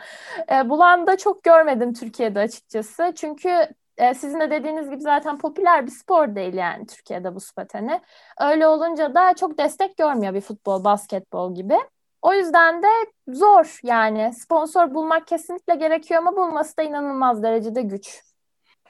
E, 0.52 0.68
bulan 0.68 1.06
da 1.06 1.16
çok 1.16 1.42
görmedim 1.42 1.92
Türkiye'de 1.92 2.40
açıkçası. 2.40 3.12
Çünkü 3.16 3.68
e, 3.98 4.14
sizin 4.14 4.40
de 4.40 4.50
dediğiniz 4.50 4.90
gibi 4.90 5.00
zaten 5.00 5.38
popüler 5.38 5.86
bir 5.86 5.90
spor 5.90 6.34
değil 6.34 6.54
yani 6.54 6.86
Türkiye'de 6.86 7.34
bu 7.34 7.38
pateni. 7.56 8.00
Öyle 8.40 8.66
olunca 8.66 9.14
da 9.14 9.34
çok 9.34 9.58
destek 9.58 9.96
görmüyor 9.96 10.34
bir 10.34 10.40
futbol, 10.40 10.84
basketbol 10.84 11.54
gibi. 11.54 11.76
O 12.22 12.34
yüzden 12.34 12.82
de 12.82 12.86
zor 13.28 13.78
yani 13.82 14.32
sponsor 14.34 14.94
bulmak 14.94 15.26
kesinlikle 15.26 15.74
gerekiyor 15.74 16.18
ama 16.18 16.36
bulması 16.36 16.76
da 16.76 16.82
inanılmaz 16.82 17.42
derecede 17.42 17.82
güç. 17.82 18.22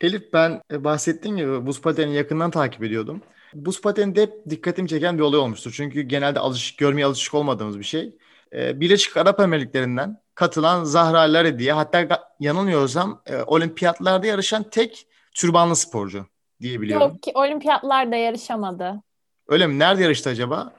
Elif 0.01 0.33
ben 0.33 0.63
e, 0.73 0.85
bahsettiğim 0.85 1.37
gibi 1.37 1.67
buz 1.67 1.81
pateni 1.81 2.15
yakından 2.15 2.51
takip 2.51 2.83
ediyordum. 2.83 3.23
Buz 3.55 3.81
pateni 3.81 4.17
de 4.17 4.23
hep 4.23 4.51
dikkatimi 4.51 4.89
çeken 4.89 5.19
bir 5.19 5.23
olay 5.23 5.41
olmuştur. 5.41 5.73
Çünkü 5.77 6.03
genelde 6.03 6.41
alışık, 6.41 6.79
görmeye 6.79 7.05
alışık 7.05 7.35
olmadığımız 7.35 7.79
bir 7.79 7.85
şey. 7.85 8.19
Ee, 8.53 8.81
Birleşik 8.81 9.17
Arap 9.17 9.41
Emirlikleri'nden 9.41 10.23
katılan 10.35 10.85
Zahra 10.85 11.21
Lare 11.21 11.59
diye 11.59 11.73
hatta 11.73 12.29
yanılmıyorsam 12.41 13.23
e, 13.27 13.37
olimpiyatlarda 13.43 14.27
yarışan 14.27 14.63
tek 14.63 15.07
türbanlı 15.35 15.77
sporcu 15.77 16.27
diyebiliyorum. 16.61 17.09
Yok 17.09 17.23
ki 17.23 17.33
olimpiyatlarda 17.35 18.17
yarışamadı. 18.17 19.03
Öyle 19.49 19.67
mi? 19.67 19.79
Nerede 19.79 20.03
yarıştı 20.03 20.31
acaba? 20.31 20.73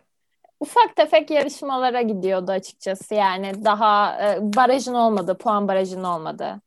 Ufak 0.59 0.95
tefek 0.95 1.31
yarışmalara 1.31 2.01
gidiyordu 2.01 2.51
açıkçası 2.51 3.15
yani 3.15 3.65
daha 3.65 4.21
e, 4.21 4.37
barajın 4.41 4.93
olmadı, 4.93 5.37
puan 5.37 5.67
barajın 5.67 6.03
olmadı. 6.03 6.61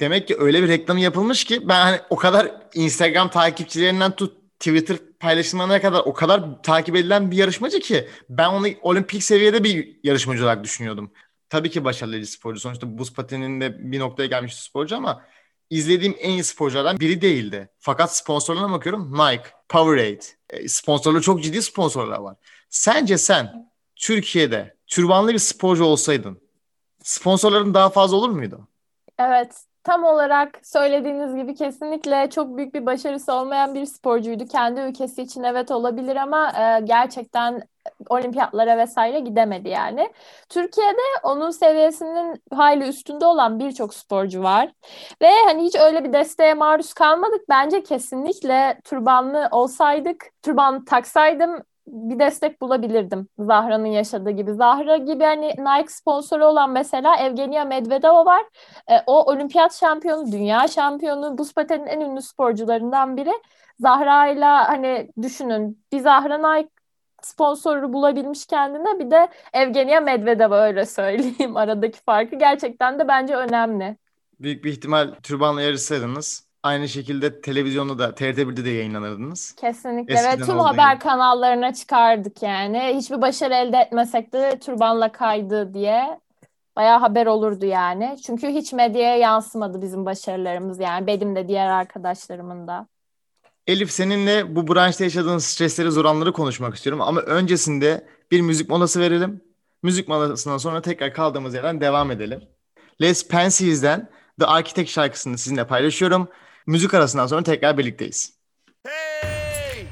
Demek 0.00 0.28
ki 0.28 0.36
öyle 0.38 0.62
bir 0.62 0.68
reklamı 0.68 1.00
yapılmış 1.00 1.44
ki 1.44 1.68
ben 1.68 1.80
hani 1.80 2.00
o 2.10 2.16
kadar 2.16 2.52
Instagram 2.74 3.30
takipçilerinden 3.30 4.10
tut 4.12 4.37
Twitter 4.58 4.96
paylaşımlarına 5.20 5.80
kadar 5.80 6.00
o 6.00 6.12
kadar 6.12 6.62
takip 6.62 6.96
edilen 6.96 7.30
bir 7.30 7.36
yarışmacı 7.36 7.80
ki 7.80 8.08
ben 8.28 8.48
onu 8.48 8.66
olimpik 8.82 9.22
seviyede 9.22 9.64
bir 9.64 9.96
yarışmacı 10.02 10.44
olarak 10.44 10.64
düşünüyordum. 10.64 11.12
Tabii 11.48 11.70
ki 11.70 11.84
başarılı 11.84 12.16
bir 12.16 12.24
sporcu. 12.24 12.60
Sonuçta 12.60 12.98
buz 12.98 13.14
pateninde 13.14 13.92
bir 13.92 13.98
noktaya 13.98 14.26
gelmiş 14.26 14.56
sporcu 14.56 14.96
ama 14.96 15.24
izlediğim 15.70 16.16
en 16.20 16.30
iyi 16.30 16.44
sporculardan 16.44 17.00
biri 17.00 17.20
değildi. 17.20 17.68
Fakat 17.78 18.16
sponsorlarına 18.16 18.72
bakıyorum 18.72 19.12
Nike, 19.12 19.50
Powerade. 19.68 20.20
E, 20.50 20.68
sponsorlu 20.68 21.22
çok 21.22 21.42
ciddi 21.42 21.62
sponsorlar 21.62 22.18
var. 22.18 22.36
Sence 22.70 23.18
sen 23.18 23.70
Türkiye'de 23.96 24.76
türbanlı 24.86 25.32
bir 25.32 25.38
sporcu 25.38 25.84
olsaydın 25.84 26.48
sponsorların 27.02 27.74
daha 27.74 27.90
fazla 27.90 28.16
olur 28.16 28.28
muydu? 28.28 28.68
Evet, 29.18 29.54
tam 29.88 30.04
olarak 30.04 30.60
söylediğiniz 30.62 31.36
gibi 31.36 31.54
kesinlikle 31.54 32.30
çok 32.30 32.56
büyük 32.56 32.74
bir 32.74 32.86
başarısı 32.86 33.32
olmayan 33.32 33.74
bir 33.74 33.86
sporcuydu. 33.86 34.46
Kendi 34.46 34.80
ülkesi 34.80 35.22
için 35.22 35.42
evet 35.42 35.70
olabilir 35.70 36.16
ama 36.16 36.52
e, 36.52 36.80
gerçekten 36.84 37.62
olimpiyatlara 38.10 38.78
vesaire 38.78 39.20
gidemedi 39.20 39.68
yani. 39.68 40.12
Türkiye'de 40.48 41.00
onun 41.22 41.50
seviyesinin 41.50 42.42
hayli 42.54 42.88
üstünde 42.88 43.26
olan 43.26 43.58
birçok 43.58 43.94
sporcu 43.94 44.42
var. 44.42 44.72
Ve 45.22 45.30
hani 45.46 45.62
hiç 45.64 45.76
öyle 45.76 46.04
bir 46.04 46.12
desteğe 46.12 46.54
maruz 46.54 46.94
kalmadık. 46.94 47.40
Bence 47.48 47.82
kesinlikle 47.82 48.80
türbanlı 48.84 49.48
olsaydık, 49.50 50.26
türban 50.42 50.84
taksaydım 50.84 51.62
bir 51.92 52.18
destek 52.18 52.60
bulabilirdim 52.60 53.28
Zahra'nın 53.38 53.86
yaşadığı 53.86 54.30
gibi. 54.30 54.52
Zahra 54.52 54.96
gibi 54.96 55.24
hani 55.24 55.48
Nike 55.48 55.88
sponsoru 55.88 56.44
olan 56.46 56.70
mesela 56.70 57.16
Evgenia 57.16 57.64
Medvedeva 57.64 58.26
var. 58.26 58.42
E, 58.90 58.94
o 59.06 59.32
olimpiyat 59.32 59.74
şampiyonu, 59.74 60.32
dünya 60.32 60.68
şampiyonu, 60.68 61.38
buz 61.38 61.54
patenin 61.54 61.86
en 61.86 62.00
ünlü 62.00 62.22
sporcularından 62.22 63.16
biri. 63.16 63.32
Zahra 63.80 64.26
ile 64.26 64.44
hani 64.44 65.10
düşünün 65.22 65.84
bir 65.92 66.00
Zahra 66.00 66.54
Nike 66.54 66.70
sponsoru 67.22 67.92
bulabilmiş 67.92 68.46
kendine 68.46 68.98
bir 68.98 69.10
de 69.10 69.28
Evgenia 69.52 70.00
Medvedeva 70.00 70.60
öyle 70.60 70.86
söyleyeyim 70.86 71.56
aradaki 71.56 72.00
farkı 72.00 72.36
gerçekten 72.36 72.98
de 72.98 73.08
bence 73.08 73.36
önemli. 73.36 73.96
Büyük 74.40 74.64
bir 74.64 74.72
ihtimal 74.72 75.14
türbanla 75.22 75.62
yarışsaydınız 75.62 76.47
Aynı 76.62 76.88
şekilde 76.88 77.40
televizyonda 77.40 77.98
da 77.98 78.08
TRT1'de 78.10 78.64
de 78.64 78.70
yayınlanırdınız. 78.70 79.52
Kesinlikle 79.52 80.14
Eskiden 80.14 80.40
ve 80.40 80.44
tüm 80.44 80.58
haber 80.58 80.92
gibi. 80.92 81.02
kanallarına 81.02 81.74
çıkardık 81.74 82.42
yani. 82.42 82.92
Hiçbir 82.96 83.20
başarı 83.20 83.54
elde 83.54 83.76
etmesek 83.76 84.32
de 84.32 84.58
türbanla 84.58 85.12
kaydı 85.12 85.74
diye 85.74 86.20
bayağı 86.76 86.98
haber 86.98 87.26
olurdu 87.26 87.66
yani. 87.66 88.16
Çünkü 88.26 88.48
hiç 88.48 88.72
medyaya 88.72 89.16
yansımadı 89.16 89.82
bizim 89.82 90.06
başarılarımız 90.06 90.80
yani 90.80 91.06
benim 91.06 91.36
de 91.36 91.48
diğer 91.48 91.66
arkadaşlarımın 91.66 92.68
da. 92.68 92.86
Elif 93.66 93.90
seninle 93.90 94.56
bu 94.56 94.74
branşta 94.74 95.04
yaşadığın 95.04 95.38
stresleri, 95.38 95.90
zor 95.90 96.04
anları 96.04 96.32
konuşmak 96.32 96.74
istiyorum 96.74 97.00
ama 97.00 97.20
öncesinde 97.20 98.06
bir 98.30 98.40
müzik 98.40 98.68
molası 98.70 99.00
verelim. 99.00 99.40
Müzik 99.82 100.08
molasından 100.08 100.58
sonra 100.58 100.82
tekrar 100.82 101.12
kaldığımız 101.12 101.54
yerden 101.54 101.80
devam 101.80 102.10
edelim. 102.10 102.42
Les 103.00 103.28
Pensie's'den 103.28 104.08
The 104.40 104.46
Architect 104.46 104.90
şarkısını 104.90 105.38
sizinle 105.38 105.66
paylaşıyorum. 105.66 106.28
Müzik 106.68 106.94
arasından 106.94 107.26
sonra 107.26 107.42
tekrar 107.42 107.78
birlikteyiz. 107.78 108.32
Hey! 108.86 109.86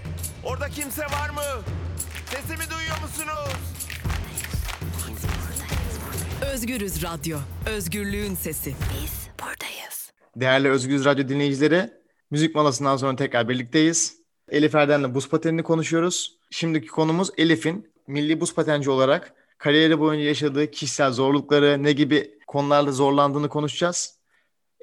Orada 0.45 0.69
kimse 0.69 1.03
var 1.03 1.31
mı? 1.31 1.63
Sesimi 2.27 2.71
duyuyor 2.71 2.97
musunuz? 3.03 3.59
Özgürüz 6.53 7.03
Radyo. 7.03 7.39
Özgürlüğün 7.67 8.35
sesi. 8.35 8.69
Biz 8.69 9.29
buradayız. 9.41 10.13
Değerli 10.37 10.71
Özgürüz 10.71 11.05
Radyo 11.05 11.29
dinleyicileri, 11.29 11.91
müzik 12.31 12.55
molasından 12.55 12.97
sonra 12.97 13.17
tekrar 13.17 13.49
birlikteyiz. 13.49 14.17
Elif 14.49 14.75
Erdem'le 14.75 15.15
buz 15.15 15.29
patenini 15.29 15.63
konuşuyoruz. 15.63 16.39
Şimdiki 16.51 16.87
konumuz 16.87 17.31
Elif'in 17.39 17.93
milli 18.07 18.41
buz 18.41 18.55
patenci 18.55 18.91
olarak 18.91 19.35
kariyeri 19.59 19.99
boyunca 19.99 20.25
yaşadığı 20.25 20.71
kişisel 20.71 21.13
zorlukları, 21.13 21.83
ne 21.83 21.93
gibi 21.93 22.39
konularda 22.47 22.93
zorlandığını 22.93 23.49
konuşacağız. 23.49 24.16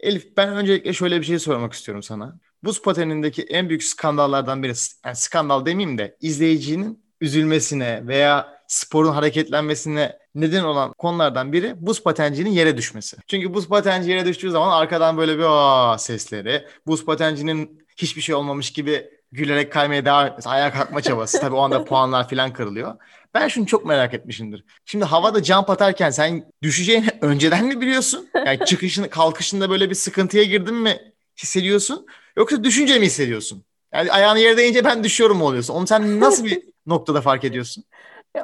Elif 0.04 0.38
ben 0.38 0.50
öncelikle 0.50 0.94
şöyle 0.94 1.22
bir 1.22 1.26
şey 1.26 1.40
sormak 1.40 1.74
istiyorum 1.74 2.04
sana. 2.04 2.40
Buz 2.64 2.82
patenindeki 2.82 3.42
en 3.44 3.70
büyük 3.70 3.84
skandallardan 3.84 4.64
biri, 4.64 4.74
yani 5.06 5.16
skandal 5.16 5.66
demeyeyim 5.66 5.98
de 5.98 6.18
izleyicinin 6.22 7.04
üzülmesine 7.22 8.08
veya 8.08 8.54
sporun 8.68 9.12
hareketlenmesine 9.12 10.18
neden 10.36 10.64
olan 10.64 10.94
konulardan 10.94 11.54
biri 11.54 11.74
buz 11.78 12.04
patencinin 12.04 12.50
yere 12.50 12.78
düşmesi. 12.78 13.18
Çünkü 13.28 13.54
buz 13.54 13.68
patenci 13.70 14.10
yere 14.10 14.26
düştüğü 14.26 14.52
zaman 14.52 14.82
arkadan 14.82 15.18
böyle 15.18 15.38
bir 15.38 15.46
aa 15.48 15.98
sesleri, 15.98 16.66
buz 16.88 17.06
patencinin 17.06 17.86
hiçbir 17.98 18.22
şey 18.22 18.36
olmamış 18.36 18.74
gibi 18.74 19.10
gülerek 19.34 19.74
kaymaya 19.74 20.06
devam 20.06 20.28
etmesi, 20.28 20.50
ayağa 20.50 20.72
kalkma 20.74 21.02
çabası. 21.02 21.40
Tabii 21.40 21.56
o 21.56 21.60
anda 21.60 21.84
puanlar 21.86 22.30
falan 22.30 22.54
kırılıyor. 22.54 22.96
Ben 23.34 23.48
şunu 23.48 23.66
çok 23.66 23.86
merak 23.86 24.14
etmişimdir. 24.14 24.64
Şimdi 24.86 25.06
havada 25.06 25.44
jump 25.44 25.70
atarken 25.70 26.10
sen 26.10 26.52
düşeceğini 26.62 27.08
önceden 27.22 27.66
mi 27.66 27.82
biliyorsun? 27.82 28.30
Yani 28.46 28.60
çıkışını, 28.66 29.10
kalkışında 29.10 29.70
böyle 29.70 29.90
bir 29.90 29.96
sıkıntıya 29.96 30.44
girdin 30.44 30.76
mi 30.76 31.14
hissediyorsun? 31.38 32.06
Yoksa 32.38 32.64
düşünce 32.64 33.00
mi 33.00 33.06
hissediyorsun? 33.06 33.64
Yani 33.94 34.12
ayağını 34.12 34.40
yere 34.40 34.58
değince 34.58 34.86
ben 34.86 35.04
düşüyorum 35.04 35.38
mu 35.38 35.46
oluyorsun? 35.46 35.74
Onu 35.74 35.88
sen 35.88 36.20
nasıl 36.20 36.46
bir 36.46 36.62
noktada 36.86 37.22
fark 37.22 37.44
ediyorsun? 37.44 37.84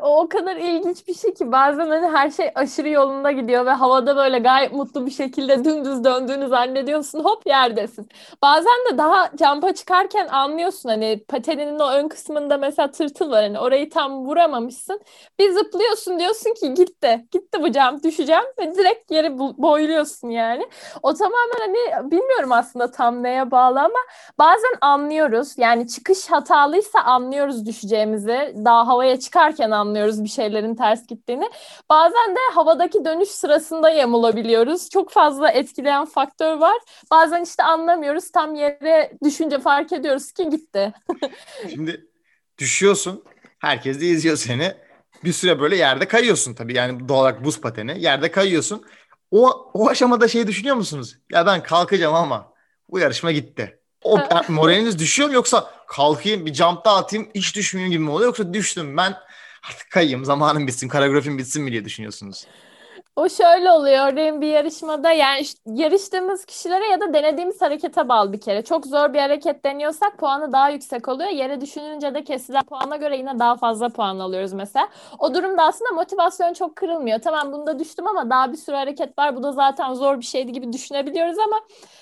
O 0.02 0.20
o 0.22 0.30
kadar 0.30 0.56
ilginç 0.56 1.08
bir 1.08 1.14
şey 1.14 1.34
ki 1.34 1.52
bazen 1.52 1.90
hani 1.90 2.08
her 2.08 2.30
şey 2.32 2.52
aşırı 2.56 2.90
yolunda 2.90 3.32
gidiyor 3.32 3.66
ve 3.66 3.70
havada 3.70 4.16
böyle 4.16 4.40
gayet 4.40 4.72
mutlu 4.74 5.06
bir 5.06 5.12
şekilde 5.12 5.66
dümdüz 5.66 6.04
döndüğünü 6.04 6.48
zannediyorsun 6.48 7.20
hop 7.24 7.48
yerdesin. 7.48 8.10
Bazen 8.42 8.74
de 8.92 8.98
daha 8.98 9.30
campa 9.36 9.74
çıkarken 9.74 10.28
anlıyorsun 10.28 10.90
hani 10.90 11.24
pateninin 11.28 11.80
o 11.80 11.90
ön 11.92 12.08
kısmında 12.08 12.58
mesela 12.58 12.92
tırtıl 12.92 13.32
var 13.32 13.44
hani 13.44 13.60
orayı 13.60 13.90
tam 13.90 14.26
vuramamışsın. 14.26 15.02
Bir 15.40 15.52
zıplıyorsun 15.52 16.20
diyorsun 16.20 16.54
ki 16.54 16.74
gitti 16.74 17.26
gitti 17.32 17.62
bu 17.62 17.72
cam 17.72 18.04
düşeceğim 18.04 18.44
ve 18.60 18.76
direkt 18.76 19.12
yeri 19.12 19.40
boyluyorsun 19.40 20.30
yani. 20.30 20.70
O 21.04 21.14
tamamen 21.14 21.60
hani 21.60 22.12
bilmiyorum 22.12 22.52
aslında 22.52 22.92
tam 22.92 23.24
neye 23.24 23.52
bağlı 23.52 23.80
ama 23.80 24.00
bazen 24.40 24.72
anlıyoruz 24.82 25.54
yani 25.58 25.88
çıkış 25.88 26.28
hatalıysa 26.32 27.00
anlıyoruz 27.00 27.66
düşeceğimizi 27.66 28.56
daha 28.66 28.88
havaya 28.88 29.20
çıkarken 29.20 29.72
anlıyoruz 29.80 30.24
bir 30.24 30.30
şeylerin 30.30 30.76
ters 30.76 31.08
gittiğini. 31.08 31.50
Bazen 31.90 32.36
de 32.36 32.40
havadaki 32.54 33.06
dönüş 33.06 33.30
sırasında 33.30 33.90
yamulabiliyoruz. 33.90 34.90
Çok 34.90 35.12
fazla 35.12 35.50
etkileyen 35.52 36.06
faktör 36.06 36.58
var. 36.58 36.78
Bazen 37.12 37.44
işte 37.44 37.64
anlamıyoruz. 37.64 38.32
Tam 38.32 38.56
yere 38.56 39.12
düşünce 39.24 39.60
fark 39.60 39.94
ediyoruz 39.94 40.32
ki 40.32 40.50
gitti. 40.50 40.94
Şimdi 41.70 42.06
düşüyorsun. 42.58 43.24
Herkes 43.60 44.02
de 44.02 44.06
izliyor 44.06 44.38
seni. 44.38 44.74
Bir 45.24 45.34
süre 45.34 45.60
böyle 45.60 45.76
yerde 45.76 46.08
kayıyorsun 46.08 46.54
tabii. 46.54 46.76
Yani 46.76 47.10
doğal 47.10 47.20
olarak 47.20 47.44
buz 47.44 47.62
pateni. 47.62 48.02
Yerde 48.02 48.32
kayıyorsun. 48.32 48.86
O, 49.32 49.72
o 49.74 49.90
aşamada 49.90 50.28
şey 50.28 50.48
düşünüyor 50.48 50.76
musunuz? 50.76 51.18
Ya 51.32 51.46
ben 51.46 51.64
kalkacağım 51.64 52.16
ama 52.16 52.54
bu 52.90 53.00
yarışma 53.00 53.32
gitti. 53.32 53.80
O 54.04 54.20
moraliniz 54.50 55.00
düşüyor 55.00 55.30
mu 55.30 55.36
yoksa 55.36 55.72
kalkayım 55.88 56.46
bir 56.46 56.54
jump'ta 56.54 56.96
atayım 56.96 57.30
hiç 57.36 57.56
düşmeyeyim 57.56 57.92
gibi 57.92 58.04
mi 58.04 58.10
oluyor 58.10 58.28
yoksa 58.28 58.54
düştüm 58.54 58.98
ben 58.98 59.16
artık 59.70 59.92
kayayım 59.92 60.26
zamanım 60.26 60.68
bitsin 60.68 60.90
koreografim 60.90 61.38
bitsin 61.38 61.64
mi 61.64 61.72
diye 61.72 61.86
düşünüyorsunuz? 61.86 62.46
O 63.16 63.30
şöyle 63.30 63.72
oluyor. 63.72 64.12
Örneğin 64.12 64.42
bir 64.42 64.48
yarışmada 64.48 65.12
yani 65.12 65.44
yarıştığımız 65.66 66.46
kişilere 66.46 66.86
ya 66.88 67.02
da 67.02 67.14
denediğimiz 67.14 67.62
harekete 67.62 68.10
bağlı 68.10 68.34
bir 68.34 68.42
kere. 68.42 68.64
Çok 68.64 68.86
zor 68.86 69.14
bir 69.14 69.20
hareket 69.20 69.66
deniyorsak 69.66 70.18
puanı 70.18 70.52
daha 70.52 70.70
yüksek 70.70 71.08
oluyor. 71.08 71.30
Yere 71.30 71.62
düşününce 71.62 72.14
de 72.14 72.24
kesilen 72.24 72.64
puana 72.64 72.96
göre 72.96 73.18
yine 73.18 73.40
daha 73.40 73.56
fazla 73.58 73.90
puan 73.90 74.20
alıyoruz 74.20 74.54
mesela. 74.54 74.90
O 75.20 75.34
durumda 75.34 75.64
aslında 75.64 75.92
motivasyon 75.92 76.54
çok 76.54 76.76
kırılmıyor. 76.76 77.20
Tamam 77.20 77.52
bunda 77.54 77.80
düştüm 77.80 78.08
ama 78.08 78.30
daha 78.30 78.52
bir 78.52 78.58
sürü 78.58 78.76
hareket 78.76 79.18
var. 79.20 79.36
Bu 79.36 79.44
da 79.44 79.52
zaten 79.52 79.94
zor 79.94 80.20
bir 80.20 80.26
şeydi 80.26 80.52
gibi 80.52 80.74
düşünebiliyoruz 80.74 81.38
ama 81.40 81.60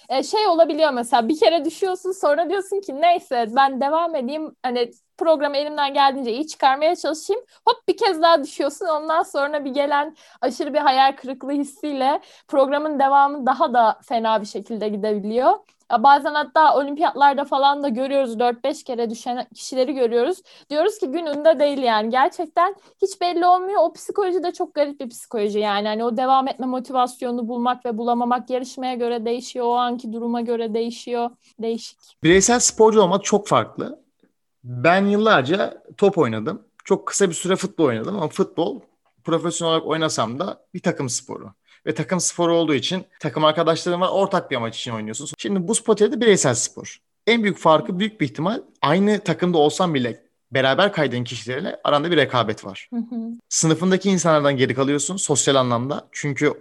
e, 0.09 0.23
şey 0.23 0.47
olabiliyor 0.47 0.91
mesela 0.91 1.27
bir 1.29 1.39
kere 1.39 1.65
düşüyorsun 1.65 2.11
sonra 2.11 2.49
diyorsun 2.49 2.81
ki 2.81 3.01
neyse 3.01 3.45
ben 3.55 3.81
devam 3.81 4.15
edeyim. 4.15 4.55
Hani 4.63 4.91
programı 5.17 5.57
elimden 5.57 5.93
geldiğince 5.93 6.31
iyi 6.31 6.47
çıkarmaya 6.47 6.95
çalışayım. 6.95 7.41
Hop 7.67 7.87
bir 7.87 7.97
kez 7.97 8.21
daha 8.21 8.43
düşüyorsun. 8.43 8.85
Ondan 8.85 9.23
sonra 9.23 9.65
bir 9.65 9.71
gelen 9.71 10.15
aşırı 10.41 10.73
bir 10.73 10.79
hayal 10.79 11.15
kırıklığı 11.15 11.51
hissiyle 11.51 12.21
programın 12.47 12.99
devamı 12.99 13.45
daha 13.45 13.73
da 13.73 13.99
fena 14.03 14.41
bir 14.41 14.45
şekilde 14.45 14.89
gidebiliyor. 14.89 15.51
Bazen 15.91 16.33
hatta 16.33 16.75
olimpiyatlarda 16.75 17.45
falan 17.45 17.83
da 17.83 17.89
görüyoruz 17.89 18.37
4-5 18.37 18.83
kere 18.83 19.09
düşen 19.09 19.47
kişileri 19.55 19.93
görüyoruz. 19.93 20.41
Diyoruz 20.69 20.97
ki 20.97 21.07
gününde 21.07 21.59
değil 21.59 21.77
yani. 21.77 22.09
Gerçekten 22.09 22.75
hiç 23.01 23.21
belli 23.21 23.45
olmuyor. 23.45 23.81
O 23.81 23.93
psikoloji 23.93 24.43
de 24.43 24.51
çok 24.51 24.73
garip 24.73 24.99
bir 24.99 25.09
psikoloji 25.09 25.59
yani. 25.59 25.87
Hani 25.87 26.03
o 26.03 26.17
devam 26.17 26.47
etme 26.47 26.65
motivasyonunu 26.65 27.47
bulmak 27.47 27.85
ve 27.85 27.97
bulamamak 27.97 28.49
yarışmaya 28.49 28.95
göre 28.95 29.25
değişiyor. 29.25 29.65
O 29.65 29.75
anki 29.75 30.13
duruma 30.13 30.41
göre 30.41 30.73
değişiyor. 30.73 31.29
Değişik. 31.59 31.99
Bireysel 32.23 32.59
sporcu 32.59 33.01
olmak 33.01 33.23
çok 33.23 33.47
farklı. 33.47 34.06
Ben 34.67 35.05
yıllarca 35.05 35.83
top 35.97 36.17
oynadım. 36.17 36.61
Çok 36.83 37.07
kısa 37.07 37.29
bir 37.29 37.33
süre 37.33 37.55
futbol 37.55 37.85
oynadım 37.85 38.15
ama 38.15 38.27
futbol 38.27 38.81
profesyonel 39.23 39.73
olarak 39.73 39.87
oynasam 39.87 40.39
da 40.39 40.65
bir 40.73 40.79
takım 40.79 41.09
sporu. 41.09 41.53
Ve 41.85 41.93
takım 41.93 42.19
sporu 42.19 42.55
olduğu 42.55 42.73
için 42.73 43.05
takım 43.19 43.45
arkadaşlarım 43.45 44.01
var 44.01 44.09
ortak 44.11 44.51
bir 44.51 44.55
amaç 44.55 44.77
için 44.77 44.91
oynuyorsun. 44.91 45.29
Şimdi 45.37 45.67
bu 45.67 45.75
spor 45.75 45.97
de 45.97 46.21
bireysel 46.21 46.55
spor. 46.55 46.97
En 47.27 47.43
büyük 47.43 47.57
farkı 47.57 47.99
büyük 47.99 48.21
bir 48.21 48.25
ihtimal 48.25 48.61
aynı 48.81 49.19
takımda 49.19 49.57
olsam 49.57 49.93
bile 49.93 50.23
beraber 50.51 50.93
kaydığın 50.93 51.23
kişilerle 51.23 51.79
aranda 51.83 52.11
bir 52.11 52.17
rekabet 52.17 52.65
var. 52.65 52.89
Hı 52.93 52.97
hı. 52.99 53.31
Sınıfındaki 53.49 54.09
insanlardan 54.09 54.57
geri 54.57 54.75
kalıyorsun 54.75 55.17
sosyal 55.17 55.55
anlamda. 55.55 56.07
Çünkü 56.11 56.53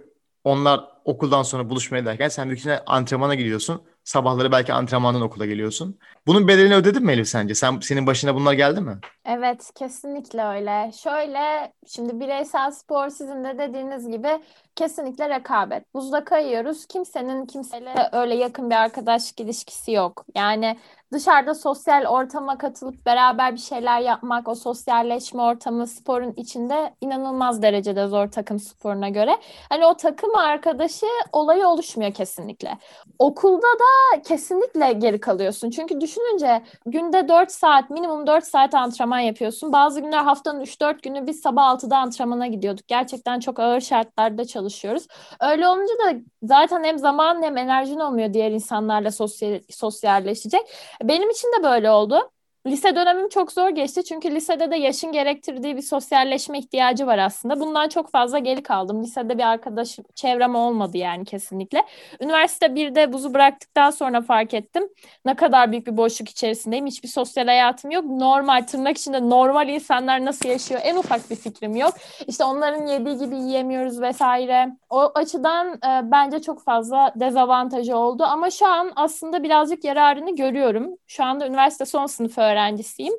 onlar 0.43 0.81
okuldan 1.05 1.43
sonra 1.43 1.69
buluşmaya 1.69 2.05
derken 2.05 2.29
sen 2.29 2.47
büyük 2.47 2.59
ihtimalle 2.59 2.83
antrenmana 2.85 3.35
gidiyorsun. 3.35 3.81
Sabahları 4.07 4.51
belki 4.51 4.73
antrenmandan 4.73 5.21
okula 5.21 5.45
geliyorsun. 5.45 5.99
Bunun 6.27 6.47
bedelini 6.47 6.75
ödedin 6.75 7.05
mi 7.05 7.11
Elif 7.11 7.27
sence? 7.27 7.55
Sen 7.55 7.79
senin 7.79 8.07
başına 8.07 8.35
bunlar 8.35 8.53
geldi 8.53 8.81
mi? 8.81 8.97
Evet, 9.25 9.71
kesinlikle 9.75 10.43
öyle. 10.43 10.91
Şöyle, 11.03 11.73
şimdi 11.87 12.19
bireysel 12.19 12.71
spor 12.71 13.09
sizin 13.09 13.43
de 13.43 13.57
dediğiniz 13.57 14.09
gibi 14.11 14.29
kesinlikle 14.75 15.29
rekabet. 15.29 15.93
Buzda 15.93 16.23
kayıyoruz. 16.23 16.85
Kimsenin 16.85 17.45
kimseyle 17.45 18.09
öyle 18.11 18.35
yakın 18.35 18.69
bir 18.69 18.75
arkadaşlık 18.75 19.39
ilişkisi 19.39 19.91
yok. 19.91 20.25
Yani 20.35 20.77
dışarıda 21.13 21.55
sosyal 21.55 22.05
ortama 22.05 22.57
katılıp 22.57 23.05
beraber 23.05 23.53
bir 23.53 23.59
şeyler 23.59 23.99
yapmak, 23.99 24.47
o 24.47 24.55
sosyalleşme 24.55 25.41
ortamı 25.41 25.87
sporun 25.87 26.33
içinde 26.37 26.93
inanılmaz 27.01 27.61
derecede 27.61 28.07
zor 28.07 28.27
takım 28.27 28.59
sporuna 28.59 29.09
göre. 29.09 29.37
Hani 29.69 29.85
o 29.85 29.97
takım 29.97 30.35
arkadaşı 30.35 31.05
olayı 31.31 31.67
oluşmuyor 31.67 32.13
kesinlikle. 32.13 32.77
Okulda 33.19 33.67
da 33.67 33.96
kesinlikle 34.25 34.93
geri 34.93 35.19
kalıyorsun. 35.19 35.69
Çünkü 35.69 36.01
düşününce 36.01 36.63
günde 36.85 37.27
4 37.27 37.51
saat, 37.51 37.89
minimum 37.89 38.27
4 38.27 38.43
saat 38.45 38.75
antrenman 38.75 39.19
yapıyorsun. 39.19 39.73
Bazı 39.73 39.99
günler 40.01 40.23
haftanın 40.23 40.61
3-4 40.61 41.03
günü 41.03 41.27
biz 41.27 41.41
sabah 41.41 41.69
6'da 41.69 41.97
antrenmana 41.97 42.47
gidiyorduk. 42.47 42.87
Gerçekten 42.87 43.39
çok 43.39 43.59
ağır 43.59 43.81
şartlarda 43.81 44.45
çalışıyoruz. 44.45 45.07
Öyle 45.41 45.67
olunca 45.67 45.93
da 45.93 46.19
zaten 46.43 46.83
hem 46.83 46.97
zaman 46.99 47.43
hem 47.43 47.57
enerjin 47.57 47.99
olmuyor 47.99 48.33
diğer 48.33 48.51
insanlarla 48.51 49.11
sosyal, 49.11 49.59
sosyalleşecek. 49.69 50.61
Benim 51.03 51.29
için 51.29 51.47
de 51.59 51.63
böyle 51.63 51.91
oldu. 51.91 52.31
Lise 52.65 52.95
dönemim 52.95 53.29
çok 53.29 53.51
zor 53.51 53.69
geçti 53.69 54.03
çünkü 54.03 54.31
lisede 54.35 54.71
de 54.71 54.75
yaşın 54.75 55.11
gerektirdiği 55.11 55.77
bir 55.77 55.81
sosyalleşme 55.81 56.59
ihtiyacı 56.59 57.07
var 57.07 57.17
aslında. 57.17 57.59
Bundan 57.59 57.89
çok 57.89 58.11
fazla 58.11 58.39
geri 58.39 58.63
kaldım. 58.63 59.03
Lisede 59.03 59.37
bir 59.37 59.43
arkadaş 59.43 59.97
çevrem 60.15 60.55
olmadı 60.55 60.97
yani 60.97 61.25
kesinlikle. 61.25 61.85
Üniversite 62.21 62.65
1'de 62.65 63.13
buzu 63.13 63.33
bıraktıktan 63.33 63.89
sonra 63.89 64.21
fark 64.21 64.53
ettim. 64.53 64.89
Ne 65.25 65.35
kadar 65.35 65.71
büyük 65.71 65.87
bir 65.87 65.97
boşluk 65.97 66.29
içerisindeyim. 66.29 66.85
Hiçbir 66.85 67.07
sosyal 67.07 67.45
hayatım 67.45 67.91
yok. 67.91 68.05
Normal 68.05 68.61
tırnak 68.67 68.97
içinde 68.97 69.29
normal 69.29 69.69
insanlar 69.69 70.25
nasıl 70.25 70.49
yaşıyor 70.49 70.81
en 70.83 70.95
ufak 70.95 71.29
bir 71.29 71.35
fikrim 71.35 71.75
yok. 71.75 71.93
İşte 72.27 72.43
onların 72.43 72.87
yediği 72.87 73.17
gibi 73.17 73.35
yiyemiyoruz 73.35 74.01
vesaire. 74.01 74.69
O 74.89 75.11
açıdan 75.15 75.67
e, 75.67 76.11
bence 76.11 76.41
çok 76.41 76.63
fazla 76.63 77.13
dezavantajı 77.15 77.97
oldu 77.97 78.23
ama 78.23 78.49
şu 78.49 78.67
an 78.67 78.91
aslında 78.95 79.43
birazcık 79.43 79.83
yararını 79.83 80.35
görüyorum. 80.35 80.95
Şu 81.07 81.23
anda 81.23 81.47
üniversite 81.47 81.85
son 81.85 82.05
sınıf 82.05 82.37
öğrencisiyim 82.37 82.56
öğrencisiyim. 82.57 83.13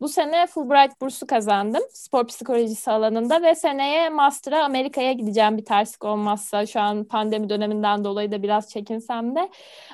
Bu 0.00 0.08
sene 0.08 0.46
Fulbright 0.46 1.00
bursu 1.00 1.26
kazandım 1.26 1.82
spor 1.92 2.26
psikolojisi 2.26 2.90
alanında 2.90 3.42
ve 3.42 3.54
seneye 3.54 4.08
master'a 4.08 4.64
Amerika'ya 4.64 5.12
gideceğim 5.12 5.56
bir 5.56 5.64
terslik 5.64 6.04
olmazsa. 6.04 6.66
Şu 6.66 6.80
an 6.80 7.04
pandemi 7.04 7.48
döneminden 7.48 8.04
dolayı 8.04 8.32
da 8.32 8.42
biraz 8.42 8.70
çekinsem 8.70 9.36
de. 9.36 9.50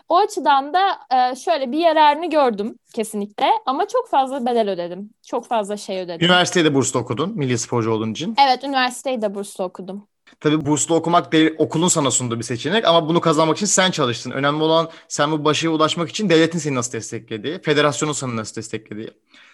O 0.09 0.19
açıdan 0.19 0.75
da 0.75 0.81
e, 1.11 1.37
şöyle 1.37 1.73
bir 1.73 1.79
yararını 1.79 2.31
gördüm 2.31 2.79
kesinlikle 2.95 3.51
ama 3.67 3.89
çok 3.89 4.09
fazla 4.09 4.47
bedel 4.47 4.71
ödedim. 4.71 5.11
Çok 5.27 5.47
fazla 5.47 5.77
şey 5.77 6.01
ödedim. 6.01 6.27
Üniversitede 6.27 6.75
burslu 6.75 7.01
okudun 7.01 7.39
milli 7.39 7.59
sporcu 7.59 7.93
olduğun 7.93 8.13
için. 8.13 8.35
Evet 8.47 8.65
üniversiteyi 8.65 9.23
de 9.23 9.35
burslu 9.35 9.65
okudum. 9.65 10.09
Tabii 10.41 10.67
burslu 10.67 10.95
okumak 10.95 11.33
değil, 11.33 11.55
okulun 11.59 11.89
sana 11.89 12.11
sunduğu 12.11 12.39
bir 12.39 12.45
seçenek 12.45 12.85
ama 12.85 13.09
bunu 13.09 13.21
kazanmak 13.21 13.57
için 13.57 13.67
sen 13.67 13.91
çalıştın. 13.91 14.31
Önemli 14.31 14.63
olan 14.63 14.91
sen 15.09 15.33
bu 15.33 15.45
başarıya 15.45 15.77
ulaşmak 15.77 16.09
için 16.11 16.31
devletin 16.31 16.59
seni 16.59 16.75
nasıl 16.75 16.93
desteklediği, 16.93 17.61
federasyonun 17.63 18.13
seni 18.13 18.37
nasıl 18.37 18.57
desteklediği. 18.57 19.11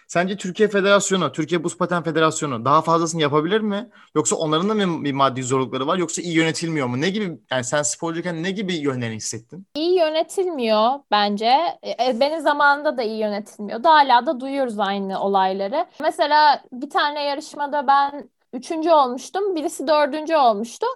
Sence 0.07 0.37
Türkiye 0.37 0.69
Federasyonu, 0.69 1.33
Türkiye 1.33 1.65
Buz 1.65 1.79
Paten 1.79 2.03
Federasyonu 2.03 2.65
daha 2.65 2.83
fazlasını 2.83 3.23
yapabilir 3.23 3.61
mi? 3.61 3.91
Yoksa 4.15 4.37
onların 4.37 4.69
da 4.69 4.75
mı 4.75 5.05
bir 5.05 5.13
maddi 5.13 5.43
zorlukları 5.43 5.87
var 5.87 5.97
yoksa 5.99 6.23
iyi 6.23 6.37
yönetilmiyor 6.37 6.87
mu? 6.87 7.01
Ne 7.01 7.11
gibi 7.11 7.39
yani 7.51 7.65
sen 7.65 7.83
sporcuyken 7.83 8.43
ne 8.43 8.51
gibi 8.51 8.75
yönlerini 8.75 9.17
hissettin? 9.17 9.67
İyi 9.75 9.99
yönetilmiyor 9.99 10.91
bence. 11.11 11.53
E, 11.83 11.91
e, 11.91 12.21
benim 12.21 12.41
zamanında 12.41 12.97
da 12.97 13.03
iyi 13.03 13.19
yönetilmiyordu. 13.19 13.89
Hala 13.89 14.27
da 14.27 14.41
duyuyoruz 14.41 14.79
aynı 14.79 15.21
olayları. 15.21 15.87
Mesela 16.01 16.63
bir 16.73 16.91
tane 16.91 17.25
yarışmada 17.25 17.87
ben 17.87 18.31
üçüncü 18.57 18.91
olmuştum. 18.91 19.55
Birisi 19.57 19.87
dördüncü 19.89 20.37
olmuştu. 20.37 20.87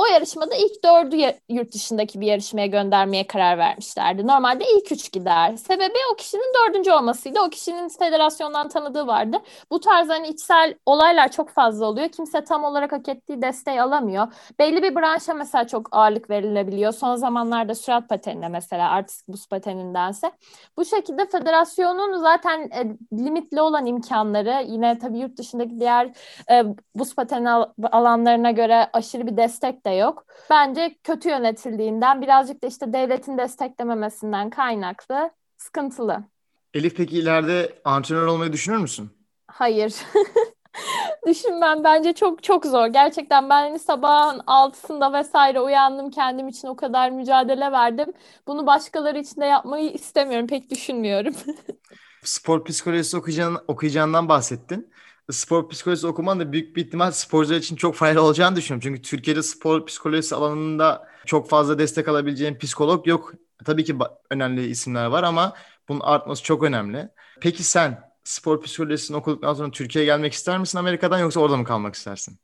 O 0.00 0.06
yarışmada 0.06 0.54
ilk 0.54 0.84
dördü 0.84 1.16
yurt 1.48 1.72
dışındaki 1.72 2.20
bir 2.20 2.26
yarışmaya 2.26 2.66
göndermeye 2.66 3.26
karar 3.26 3.58
vermişlerdi. 3.58 4.26
Normalde 4.26 4.64
ilk 4.76 4.92
üç 4.92 5.12
gider. 5.12 5.56
Sebebi 5.56 5.94
o 6.12 6.16
kişinin 6.16 6.52
dördüncü 6.54 6.92
olmasıydı. 6.92 7.40
O 7.40 7.50
kişinin 7.50 7.88
federasyondan 7.88 8.68
tanıdığı 8.68 9.06
vardı. 9.06 9.36
Bu 9.70 9.80
tarz 9.80 10.08
hani 10.08 10.28
içsel 10.28 10.74
olaylar 10.86 11.32
çok 11.32 11.50
fazla 11.50 11.86
oluyor. 11.86 12.08
Kimse 12.08 12.44
tam 12.44 12.64
olarak 12.64 12.92
hak 12.92 13.08
ettiği 13.08 13.42
desteği 13.42 13.82
alamıyor. 13.82 14.32
Belli 14.58 14.82
bir 14.82 14.94
branşa 14.94 15.34
mesela 15.34 15.66
çok 15.66 15.88
ağırlık 15.96 16.30
verilebiliyor. 16.30 16.92
Son 16.92 17.16
zamanlarda 17.16 17.74
sürat 17.74 18.08
patenine 18.08 18.48
mesela 18.48 18.90
artistik 18.90 19.28
buz 19.28 19.48
patenindense. 19.48 20.32
Bu 20.76 20.84
şekilde 20.84 21.26
federasyonun 21.26 22.18
zaten 22.18 22.60
e, 22.60 22.96
limitli 23.18 23.60
olan 23.60 23.86
imkanları 23.86 24.64
yine 24.66 24.98
tabii 24.98 25.18
yurt 25.18 25.36
dışındaki 25.38 25.80
diğer 25.80 26.10
e, 26.50 26.64
buz 26.94 27.14
pateni 27.14 27.50
alanlarına 27.92 28.50
göre 28.50 28.90
aşırı 28.92 29.26
bir 29.26 29.36
destek 29.36 29.86
de 29.86 29.89
de 29.90 29.94
yok. 29.94 30.24
Bence 30.50 30.96
kötü 31.04 31.28
yönetildiğinden 31.28 32.22
birazcık 32.22 32.62
da 32.62 32.66
işte 32.66 32.92
devletin 32.92 33.38
desteklememesinden 33.38 34.50
kaynaklı 34.50 35.30
sıkıntılı. 35.56 36.24
Elif 36.74 36.96
peki 36.96 37.18
ileride 37.18 37.80
antrenör 37.84 38.26
olmayı 38.26 38.52
düşünür 38.52 38.76
müsün? 38.76 39.10
Hayır. 39.46 39.94
Düşünmem 41.26 41.84
bence 41.84 42.12
çok 42.12 42.42
çok 42.42 42.66
zor. 42.66 42.86
Gerçekten 42.86 43.50
ben 43.50 43.62
hani 43.62 43.78
sabahın 43.78 44.40
altısında 44.46 45.12
vesaire 45.12 45.60
uyandım 45.60 46.10
kendim 46.10 46.48
için 46.48 46.68
o 46.68 46.76
kadar 46.76 47.10
mücadele 47.10 47.72
verdim. 47.72 48.12
Bunu 48.46 48.66
başkaları 48.66 49.18
için 49.18 49.40
de 49.40 49.46
yapmayı 49.46 49.90
istemiyorum. 49.90 50.46
Pek 50.46 50.70
düşünmüyorum. 50.70 51.34
Spor 52.24 52.64
psikolojisi 52.64 53.16
okuyacağın, 53.16 53.58
okuyacağından 53.68 54.28
bahsettin 54.28 54.92
spor 55.32 55.68
psikolojisi 55.68 56.06
okuman 56.06 56.40
da 56.40 56.52
büyük 56.52 56.76
bir 56.76 56.86
ihtimal 56.86 57.10
sporcular 57.10 57.56
için 57.56 57.76
çok 57.76 57.94
faydalı 57.94 58.24
olacağını 58.24 58.56
düşünüyorum. 58.56 58.82
Çünkü 58.88 59.02
Türkiye'de 59.02 59.42
spor 59.42 59.86
psikolojisi 59.86 60.34
alanında 60.34 61.08
çok 61.26 61.48
fazla 61.50 61.78
destek 61.78 62.08
alabileceğin 62.08 62.58
psikolog 62.58 63.06
yok. 63.06 63.32
Tabii 63.64 63.84
ki 63.84 63.96
önemli 64.30 64.66
isimler 64.66 65.06
var 65.06 65.22
ama 65.22 65.54
bunun 65.88 66.00
artması 66.00 66.42
çok 66.42 66.62
önemli. 66.62 67.08
Peki 67.40 67.62
sen 67.64 68.00
spor 68.24 68.62
psikolojisini 68.62 69.16
okuduktan 69.16 69.54
sonra 69.54 69.70
Türkiye'ye 69.70 70.06
gelmek 70.06 70.32
ister 70.32 70.58
misin 70.58 70.78
Amerika'dan 70.78 71.18
yoksa 71.18 71.40
orada 71.40 71.56
mı 71.56 71.64
kalmak 71.64 71.94
istersin? 71.94 72.38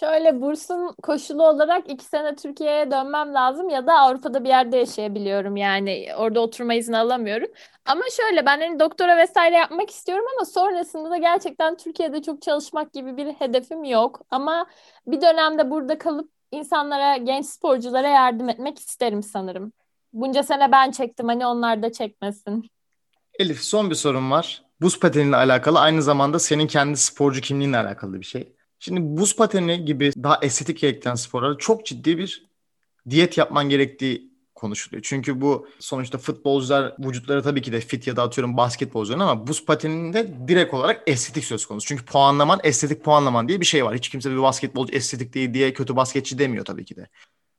Şöyle 0.00 0.40
bursun 0.40 0.94
koşulu 1.02 1.48
olarak 1.48 1.90
iki 1.90 2.04
sene 2.04 2.36
Türkiye'ye 2.36 2.90
dönmem 2.90 3.34
lazım 3.34 3.68
ya 3.68 3.86
da 3.86 3.98
Avrupa'da 3.98 4.44
bir 4.44 4.48
yerde 4.48 4.76
yaşayabiliyorum 4.76 5.56
yani 5.56 6.08
orada 6.16 6.40
oturma 6.40 6.74
izni 6.74 6.98
alamıyorum. 6.98 7.48
Ama 7.84 8.02
şöyle 8.16 8.46
ben 8.46 8.60
hani 8.60 8.80
doktora 8.80 9.16
vesaire 9.16 9.56
yapmak 9.56 9.90
istiyorum 9.90 10.24
ama 10.36 10.44
sonrasında 10.44 11.10
da 11.10 11.16
gerçekten 11.16 11.76
Türkiye'de 11.76 12.22
çok 12.22 12.42
çalışmak 12.42 12.92
gibi 12.92 13.16
bir 13.16 13.26
hedefim 13.26 13.84
yok. 13.84 14.20
Ama 14.30 14.66
bir 15.06 15.20
dönemde 15.20 15.70
burada 15.70 15.98
kalıp 15.98 16.30
insanlara, 16.52 17.16
genç 17.16 17.46
sporculara 17.46 18.08
yardım 18.08 18.48
etmek 18.48 18.78
isterim 18.78 19.22
sanırım. 19.22 19.72
Bunca 20.12 20.42
sene 20.42 20.72
ben 20.72 20.90
çektim 20.90 21.28
hani 21.28 21.46
onlar 21.46 21.82
da 21.82 21.92
çekmesin. 21.92 22.70
Elif 23.38 23.60
son 23.60 23.90
bir 23.90 23.94
sorum 23.94 24.30
var. 24.30 24.62
Buz 24.80 25.00
pateniyle 25.00 25.36
alakalı 25.36 25.78
aynı 25.78 26.02
zamanda 26.02 26.38
senin 26.38 26.66
kendi 26.66 26.96
sporcu 26.96 27.40
kimliğinle 27.40 27.78
alakalı 27.78 28.20
bir 28.20 28.26
şey. 28.26 28.59
Şimdi 28.80 29.00
buz 29.02 29.36
pateni 29.36 29.84
gibi 29.84 30.12
daha 30.16 30.38
estetik 30.42 30.78
gerektiren 30.80 31.14
sporlarda 31.14 31.58
çok 31.58 31.86
ciddi 31.86 32.18
bir 32.18 32.46
diyet 33.10 33.38
yapman 33.38 33.68
gerektiği 33.68 34.30
konuşuluyor. 34.54 35.02
Çünkü 35.02 35.40
bu 35.40 35.68
sonuçta 35.78 36.18
futbolcular 36.18 36.94
vücutları 36.98 37.42
tabii 37.42 37.62
ki 37.62 37.72
de 37.72 37.80
fit 37.80 38.06
ya 38.06 38.16
da 38.16 38.22
atıyorum 38.22 38.56
basketbolcuların 38.56 39.20
ama 39.20 39.46
buz 39.46 39.64
pateninde 39.64 40.48
direkt 40.48 40.74
olarak 40.74 41.02
estetik 41.06 41.44
söz 41.44 41.66
konusu. 41.66 41.86
Çünkü 41.86 42.04
puanlaman 42.04 42.60
estetik 42.64 43.04
puanlaman 43.04 43.48
diye 43.48 43.60
bir 43.60 43.66
şey 43.66 43.84
var. 43.84 43.96
Hiç 43.96 44.08
kimse 44.08 44.30
bir 44.30 44.42
basketbolcu 44.42 44.92
estetik 44.92 45.34
değil 45.34 45.54
diye 45.54 45.72
kötü 45.72 45.96
basketçi 45.96 46.38
demiyor 46.38 46.64
tabii 46.64 46.84
ki 46.84 46.96
de. 46.96 47.08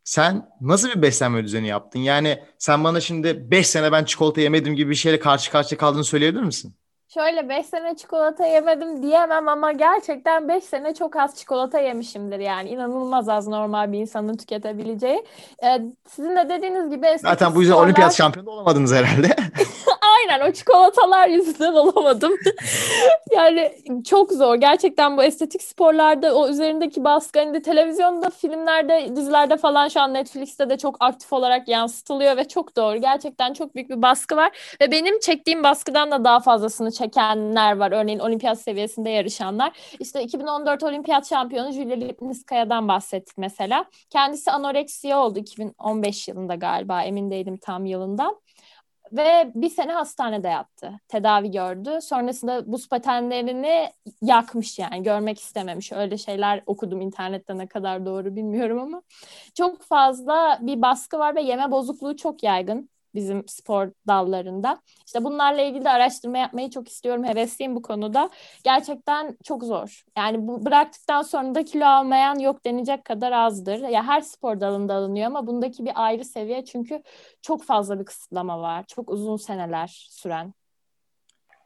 Sen 0.04 0.50
nasıl 0.62 0.90
bir 0.90 1.02
beslenme 1.02 1.44
düzeni 1.44 1.68
yaptın? 1.68 2.00
Yani 2.00 2.44
sen 2.58 2.84
bana 2.84 3.02
şimdi 3.02 3.52
5 3.52 3.68
sene 3.68 3.92
ben 3.92 4.06
çikolata 4.06 4.42
yemedim 4.42 4.76
gibi 4.76 4.90
bir 4.90 4.96
şeyle 4.96 5.20
karşı 5.20 5.52
karşıya 5.52 5.78
kaldığını 5.78 6.04
söyleyebilir 6.04 6.44
misin? 6.44 6.76
Şöyle 7.13 7.50
5 7.50 7.65
sene 7.65 7.95
çikolata 7.95 8.45
yemedim 8.45 9.04
diyemem 9.04 9.47
ama 9.47 9.71
gerçekten 9.71 10.47
5 10.47 10.63
sene 10.63 10.93
çok 10.93 11.15
az 11.15 11.36
çikolata 11.36 11.80
yemişimdir 11.80 12.39
yani. 12.39 12.69
inanılmaz 12.69 13.30
az 13.30 13.47
normal 13.47 13.91
bir 13.91 14.00
insanın 14.00 14.38
tüketebileceği. 14.38 15.26
Ee, 15.63 15.82
sizin 16.08 16.36
de 16.36 16.50
dediğiniz 16.50 16.89
gibi 16.89 17.08
Zaten 17.17 17.56
bu 17.56 17.60
yüzden 17.62 17.74
sporlar... 17.74 17.86
olimpiyat 17.86 18.13
şampiyonu 18.13 18.50
olamadınız 18.50 18.93
herhalde. 18.93 19.28
Aynen 20.22 20.50
o 20.50 20.52
çikolatalar 20.52 21.28
yüzünden 21.28 21.74
olamadım. 21.74 22.34
yani 23.36 23.72
çok 24.06 24.32
zor. 24.32 24.56
Gerçekten 24.56 25.18
bu 25.18 25.24
estetik 25.24 25.62
sporlarda 25.62 26.36
o 26.36 26.50
üzerindeki 26.50 27.04
baskı 27.04 27.40
hani 27.40 27.54
de 27.54 27.62
televizyonda, 27.62 28.30
filmlerde, 28.30 29.16
dizilerde 29.16 29.58
falan 29.58 29.88
şu 29.88 30.02
an 30.02 30.14
Netflix'te 30.14 30.70
de 30.70 30.78
çok 30.78 30.98
aktif 31.00 31.34
olarak 31.34 31.68
yansıtılıyor 31.68 32.38
ve 32.38 32.48
çok 32.48 32.76
doğru. 32.76 32.98
Gerçekten 33.02 33.54
çok 33.54 33.76
büyük 33.76 33.90
bir 33.90 34.02
baskı 34.02 34.36
var 34.36 34.76
ve 34.82 34.92
benim 34.92 35.20
çektiğim 35.20 35.64
baskıdan 35.64 36.12
da 36.12 36.24
daha 36.24 36.40
fazlasını 36.40 36.92
çekenler 36.92 37.78
var. 37.78 37.92
Örneğin 37.92 38.20
olimpiyat 38.20 38.60
seviyesinde 38.60 39.10
yarışanlar. 39.10 39.72
İşte 40.00 40.24
2014 40.24 40.84
olimpiyat 40.84 41.30
şampiyonu 41.30 41.72
Julia 41.72 41.96
Lipniskaya'dan 41.96 42.88
bahsettik 42.88 43.38
mesela. 43.38 43.86
Kendisi 44.10 44.52
anoreksiye 44.52 45.16
oldu 45.16 45.40
2015 45.40 46.28
yılında 46.28 46.56
galiba 46.56 47.04
emin 47.04 47.32
değilim 47.32 47.58
tam 47.58 47.86
yılından. 47.86 48.42
Ve 49.12 49.52
bir 49.56 49.69
sene 49.69 49.91
hastanede 49.93 50.47
yattı. 50.47 50.91
Tedavi 51.08 51.52
gördü. 51.52 52.00
Sonrasında 52.02 52.71
buz 52.71 52.89
patenlerini 52.89 53.89
yakmış 54.21 54.80
yani. 54.80 55.04
Görmek 55.04 55.39
istememiş. 55.39 55.91
Öyle 55.91 56.17
şeyler 56.17 56.63
okudum 56.65 57.02
internette 57.02 57.58
ne 57.58 57.67
kadar 57.67 58.06
doğru 58.06 58.36
bilmiyorum 58.36 58.80
ama. 58.80 59.02
Çok 59.56 59.82
fazla 59.84 60.60
bir 60.62 60.82
baskı 60.82 61.19
var 61.19 61.36
ve 61.36 61.41
yeme 61.41 61.71
bozukluğu 61.71 62.17
çok 62.17 62.43
yaygın 62.43 62.89
bizim 63.15 63.47
spor 63.47 63.91
dallarında. 64.08 64.82
İşte 65.06 65.24
bunlarla 65.24 65.62
ilgili 65.62 65.86
de 65.86 65.89
araştırma 65.89 66.38
yapmayı 66.38 66.69
çok 66.69 66.88
istiyorum. 66.88 67.24
Hevesliyim 67.24 67.76
bu 67.76 67.82
konuda. 67.82 68.30
Gerçekten 68.63 69.38
çok 69.43 69.63
zor. 69.63 70.04
Yani 70.17 70.47
bu 70.47 70.65
bıraktıktan 70.65 71.21
sonra 71.21 71.56
da 71.56 71.65
kilo 71.65 71.86
almayan 71.86 72.39
yok 72.39 72.65
denecek 72.65 73.06
kadar 73.06 73.32
azdır. 73.32 73.80
Ya 73.80 74.04
her 74.04 74.21
spor 74.21 74.60
dalında 74.60 74.93
alınıyor 74.93 75.28
ama 75.28 75.47
bundaki 75.47 75.86
bir 75.86 75.91
ayrı 75.95 76.26
seviye 76.26 76.65
çünkü 76.65 77.04
çok 77.41 77.63
fazla 77.63 78.00
bir 78.00 78.06
kısıtlama 78.06 78.62
var. 78.62 78.86
Çok 78.88 79.10
uzun 79.10 79.38
seneler 79.38 80.08
süren. 80.10 80.54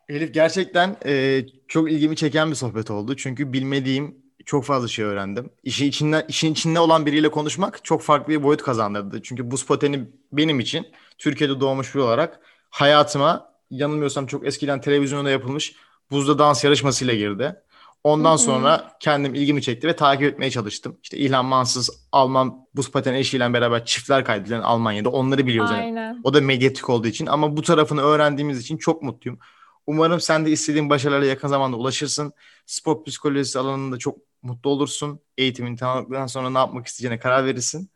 Elif 0.10 0.34
gerçekten 0.34 0.96
e, 1.06 1.42
çok 1.68 1.92
ilgimi 1.92 2.16
çeken 2.16 2.50
bir 2.50 2.56
sohbet 2.56 2.92
oldu. 2.92 3.16
Çünkü 3.16 3.54
bilmediğim 3.54 4.26
çok 4.46 4.64
fazla 4.64 4.88
şey 4.88 5.06
öğrendim. 5.06 5.50
İşin 5.64 5.86
içinde, 5.86 6.26
işin 6.28 6.52
içinde 6.52 6.80
olan 6.80 7.06
biriyle 7.06 7.32
konuşmak 7.32 7.84
çok 7.84 8.02
farklı 8.02 8.34
bir 8.34 8.44
boyut 8.44 8.62
kazandırdı. 8.62 9.22
Çünkü 9.24 9.52
buz 9.52 9.66
pateni 9.66 10.08
benim 10.32 10.60
için 10.60 10.88
Türkiye'de 11.18 11.60
doğmuş 11.60 11.96
biri 11.96 12.04
olarak 12.04 12.40
hayatıma 12.70 13.52
yanılmıyorsam 13.70 14.28
çok 14.28 14.48
eskiden 14.48 14.82
televizyonda 14.82 15.30
yapılmış 15.30 15.76
buzda 16.12 16.40
dans 16.40 16.64
yarışmasıyla 16.64 17.14
girdi. 17.14 17.56
Ondan 18.04 18.30
Hı-hı. 18.30 18.38
sonra 18.38 18.92
kendim 19.00 19.36
ilgimi 19.36 19.62
çekti 19.62 19.88
ve 19.88 19.96
takip 19.96 20.24
etmeye 20.24 20.52
çalıştım. 20.52 20.98
İşte 21.04 21.18
İlhan 21.18 21.46
Mansız 21.46 21.90
Alman 22.12 22.68
buz 22.76 22.92
pateni 22.92 23.18
eşiyle 23.18 23.54
beraber 23.54 23.86
çiftler 23.86 24.26
kaydedilen 24.26 24.62
Almanya'da 24.62 25.10
onları 25.10 25.48
biliyoruz. 25.48 25.72
Aynen. 25.72 26.02
Yani. 26.02 26.20
O 26.24 26.34
da 26.34 26.42
medyatik 26.42 26.90
olduğu 26.90 27.08
için 27.08 27.26
ama 27.26 27.58
bu 27.58 27.62
tarafını 27.62 28.02
öğrendiğimiz 28.02 28.60
için 28.60 28.78
çok 28.78 29.02
mutluyum. 29.02 29.40
Umarım 29.88 30.20
sen 30.20 30.46
de 30.46 30.52
istediğin 30.52 30.90
başarılara 30.90 31.26
yakın 31.26 31.48
zamanda 31.48 31.78
ulaşırsın. 31.78 32.34
Spor 32.66 33.04
psikolojisi 33.04 33.60
alanında 33.60 33.98
çok 33.98 34.18
mutlu 34.42 34.70
olursun. 34.70 35.20
Eğitimini 35.38 35.78
tamamladıktan 35.78 36.28
sonra 36.28 36.50
ne 36.50 36.58
yapmak 36.58 36.88
isteyeceğine 36.88 37.20
karar 37.20 37.46
verirsin. 37.46 37.90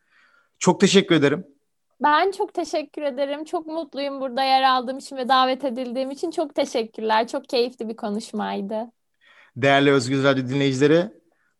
Çok 0.59 0.79
teşekkür 0.81 1.15
ederim. 1.15 1.45
Ben 2.03 2.31
çok 2.31 2.53
teşekkür 2.53 3.01
ederim. 3.01 3.45
Çok 3.45 3.67
mutluyum 3.67 4.21
burada 4.21 4.43
yer 4.43 4.63
aldığım 4.63 4.97
için 4.97 5.17
ve 5.17 5.29
davet 5.29 5.65
edildiğim 5.65 6.11
için. 6.11 6.31
Çok 6.31 6.55
teşekkürler. 6.55 7.27
Çok 7.27 7.49
keyifli 7.49 7.89
bir 7.89 7.95
konuşmaydı. 7.95 8.91
Değerli 9.57 9.91
Özgür 9.91 10.23
Radyo 10.23 10.47
dinleyicileri, 10.47 11.05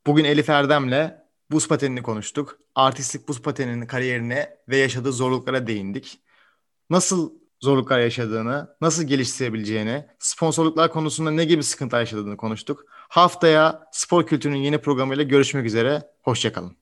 bugün 0.07 0.23
Elif 0.23 0.49
Erdem'le 0.49 1.11
buz 1.51 1.67
patenini 1.67 2.03
konuştuk. 2.03 2.59
Artistlik 2.75 3.27
buz 3.27 3.41
pateninin 3.41 3.87
kariyerine 3.87 4.57
ve 4.69 4.77
yaşadığı 4.77 5.13
zorluklara 5.13 5.67
değindik. 5.67 6.19
Nasıl 6.89 7.33
zorluklar 7.61 7.99
yaşadığını, 7.99 8.75
nasıl 8.81 9.03
geliştirebileceğini, 9.03 10.05
sponsorluklar 10.19 10.91
konusunda 10.91 11.31
ne 11.31 11.45
gibi 11.45 11.63
sıkıntılar 11.63 11.99
yaşadığını 11.99 12.37
konuştuk. 12.37 12.85
Haftaya 12.89 13.89
spor 13.91 14.27
kültürünün 14.27 14.57
yeni 14.57 14.81
programıyla 14.81 15.23
görüşmek 15.23 15.65
üzere. 15.65 16.01
Hoşçakalın. 16.23 16.78